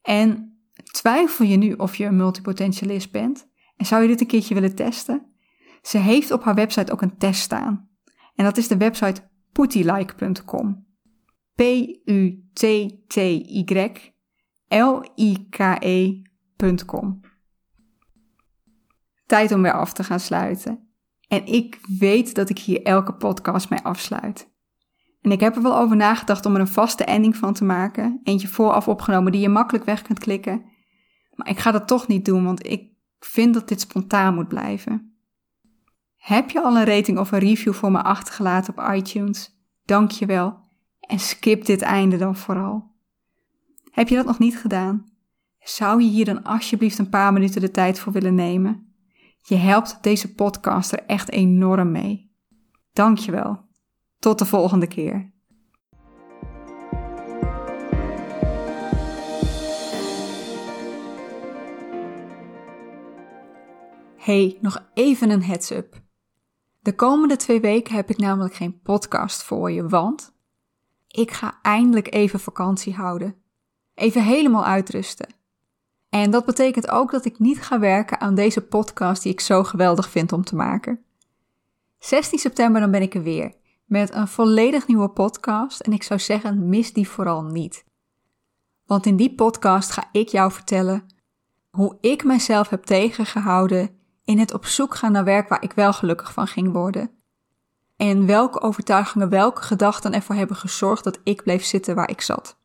En 0.02 0.59
twijfel 0.92 1.44
je 1.44 1.56
nu 1.56 1.72
of 1.72 1.96
je 1.96 2.04
een 2.04 2.16
multipotentialist 2.16 3.11
bent 3.11 3.48
en 3.76 3.87
zou 3.87 4.02
je 4.02 4.09
dit 4.09 4.20
een 4.20 4.26
keertje 4.26 4.54
willen 4.54 4.74
testen? 4.74 5.26
Ze 5.82 5.98
heeft 5.98 6.30
op 6.30 6.42
haar 6.42 6.54
website 6.54 6.92
ook 6.92 7.02
een 7.02 7.16
test 7.18 7.40
staan. 7.40 7.88
En 8.35 8.44
dat 8.44 8.56
is 8.56 8.68
de 8.68 8.76
website 8.76 9.30
puttylike.com. 9.52 10.87
P-U-T-T-Y-L-I-K-E.com. 14.68 17.20
Tijd 19.26 19.52
om 19.52 19.62
weer 19.62 19.72
af 19.72 19.92
te 19.92 20.05
gaan 20.05 20.20
sluiten. 20.20 20.88
En 21.29 21.46
ik 21.46 21.81
weet 21.98 22.35
dat 22.35 22.48
ik 22.48 22.59
hier 22.59 22.83
elke 22.83 23.14
podcast 23.14 23.70
mee 23.70 23.81
afsluit. 23.81 24.55
En 25.20 25.31
ik 25.31 25.40
heb 25.40 25.57
er 25.57 25.62
wel 25.62 25.79
over 25.79 25.96
nagedacht 25.96 26.46
om 26.46 26.55
er 26.55 26.61
een 26.61 26.68
vaste 26.68 27.05
ending 27.05 27.37
van 27.37 27.52
te 27.52 27.64
maken. 27.64 28.20
Eentje 28.22 28.48
vooraf 28.48 28.88
opgenomen 28.88 29.33
die 29.33 29.40
je 29.40 29.48
makkelijk 29.48 29.85
weg 29.85 30.02
kunt 30.02 30.18
klikken. 30.18 30.64
Maar 31.35 31.48
ik 31.48 31.59
ga 31.59 31.70
dat 31.70 31.87
toch 31.87 32.07
niet 32.07 32.24
doen, 32.24 32.44
want 32.44 32.66
ik 32.66 32.92
vind 33.18 33.55
dat 33.55 33.68
dit 33.68 33.81
spontaan 33.81 34.35
moet 34.35 34.48
blijven. 34.48 35.16
Heb 36.16 36.50
je 36.50 36.62
al 36.62 36.76
een 36.76 36.85
rating 36.85 37.18
of 37.18 37.33
een 37.33 37.38
review 37.38 37.72
voor 37.72 37.92
me 37.92 38.02
achtergelaten 38.02 38.76
op 38.76 38.94
iTunes? 38.94 39.50
Dank 39.85 40.11
je 40.11 40.26
wel. 40.26 40.59
En 41.00 41.18
skip 41.18 41.64
dit 41.64 41.83
einde 41.83 42.16
dan 42.16 42.37
vooral. 42.37 42.95
Heb 43.96 44.09
je 44.09 44.14
dat 44.16 44.26
nog 44.26 44.38
niet 44.38 44.59
gedaan? 44.59 45.06
Zou 45.59 46.02
je 46.02 46.09
hier 46.09 46.24
dan 46.24 46.42
alsjeblieft 46.42 46.98
een 46.98 47.09
paar 47.09 47.32
minuten 47.32 47.61
de 47.61 47.70
tijd 47.70 47.98
voor 47.98 48.12
willen 48.12 48.35
nemen? 48.35 48.94
Je 49.42 49.54
helpt 49.54 49.98
deze 50.02 50.35
podcast 50.35 50.92
er 50.92 51.04
echt 51.06 51.30
enorm 51.30 51.90
mee. 51.90 52.32
Dank 52.92 53.18
je 53.18 53.30
wel. 53.30 53.64
Tot 54.18 54.38
de 54.38 54.44
volgende 54.44 54.87
keer. 54.87 55.32
Hey, 64.16 64.59
nog 64.61 64.88
even 64.94 65.30
een 65.30 65.42
heads-up. 65.42 66.02
De 66.80 66.94
komende 66.94 67.37
twee 67.37 67.61
weken 67.61 67.94
heb 67.94 68.11
ik 68.11 68.18
namelijk 68.18 68.54
geen 68.54 68.80
podcast 68.80 69.42
voor 69.42 69.70
je, 69.70 69.88
want 69.88 70.35
ik 71.09 71.30
ga 71.30 71.59
eindelijk 71.62 72.14
even 72.14 72.40
vakantie 72.40 72.94
houden. 72.94 73.44
Even 73.96 74.22
helemaal 74.22 74.64
uitrusten. 74.64 75.35
En 76.09 76.30
dat 76.30 76.44
betekent 76.44 76.90
ook 76.90 77.11
dat 77.11 77.24
ik 77.24 77.38
niet 77.38 77.62
ga 77.62 77.78
werken 77.78 78.20
aan 78.20 78.35
deze 78.35 78.61
podcast 78.61 79.22
die 79.22 79.32
ik 79.32 79.40
zo 79.40 79.64
geweldig 79.64 80.11
vind 80.11 80.32
om 80.32 80.44
te 80.44 80.56
maken. 80.56 81.04
16 81.98 82.38
september 82.38 82.80
dan 82.80 82.90
ben 82.90 83.02
ik 83.02 83.14
er 83.14 83.22
weer 83.22 83.54
met 83.85 84.14
een 84.14 84.28
volledig 84.28 84.87
nieuwe 84.87 85.09
podcast 85.09 85.80
en 85.80 85.92
ik 85.92 86.02
zou 86.02 86.20
zeggen 86.20 86.68
mis 86.68 86.92
die 86.92 87.09
vooral 87.09 87.42
niet. 87.42 87.85
Want 88.87 89.06
in 89.06 89.16
die 89.16 89.35
podcast 89.35 89.90
ga 89.90 90.09
ik 90.12 90.28
jou 90.28 90.52
vertellen 90.52 91.06
hoe 91.70 91.98
ik 92.00 92.24
mezelf 92.24 92.68
heb 92.68 92.85
tegengehouden 92.85 94.00
in 94.24 94.38
het 94.38 94.54
op 94.54 94.66
zoek 94.66 94.94
gaan 94.94 95.12
naar 95.12 95.24
werk 95.24 95.48
waar 95.48 95.62
ik 95.62 95.72
wel 95.72 95.92
gelukkig 95.92 96.32
van 96.32 96.46
ging 96.46 96.72
worden. 96.72 97.11
En 97.96 98.26
welke 98.26 98.61
overtuigingen, 98.61 99.28
welke 99.28 99.62
gedachten 99.62 100.12
ervoor 100.12 100.35
hebben 100.37 100.56
gezorgd 100.56 101.04
dat 101.04 101.20
ik 101.24 101.42
bleef 101.42 101.64
zitten 101.64 101.94
waar 101.94 102.11
ik 102.11 102.20
zat. 102.20 102.59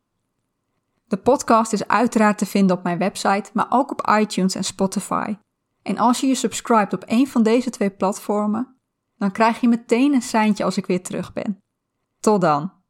De 1.12 1.18
podcast 1.18 1.74
is 1.74 1.88
uiteraard 1.88 2.38
te 2.38 2.46
vinden 2.46 2.78
op 2.78 2.84
mijn 2.84 2.98
website, 2.98 3.50
maar 3.54 3.66
ook 3.70 3.92
op 3.92 4.08
iTunes 4.20 4.56
en 4.56 4.64
Spotify. 4.64 5.36
En 5.82 5.98
als 5.98 6.20
je 6.20 6.28
je 6.28 6.36
subscribt 6.36 6.94
op 6.94 7.04
een 7.06 7.28
van 7.28 7.44
deze 7.44 7.70
twee 7.70 7.90
platformen, 7.90 8.76
dan 9.18 9.32
krijg 9.32 9.62
je 9.62 9.68
meteen 9.68 10.14
een 10.14 10.22
seintje 10.22 10.64
als 10.64 10.78
ik 10.78 10.86
weer 10.86 11.04
terug 11.04 11.34
ben. 11.34 11.58
Tot 12.20 12.42
dan! 12.42 12.81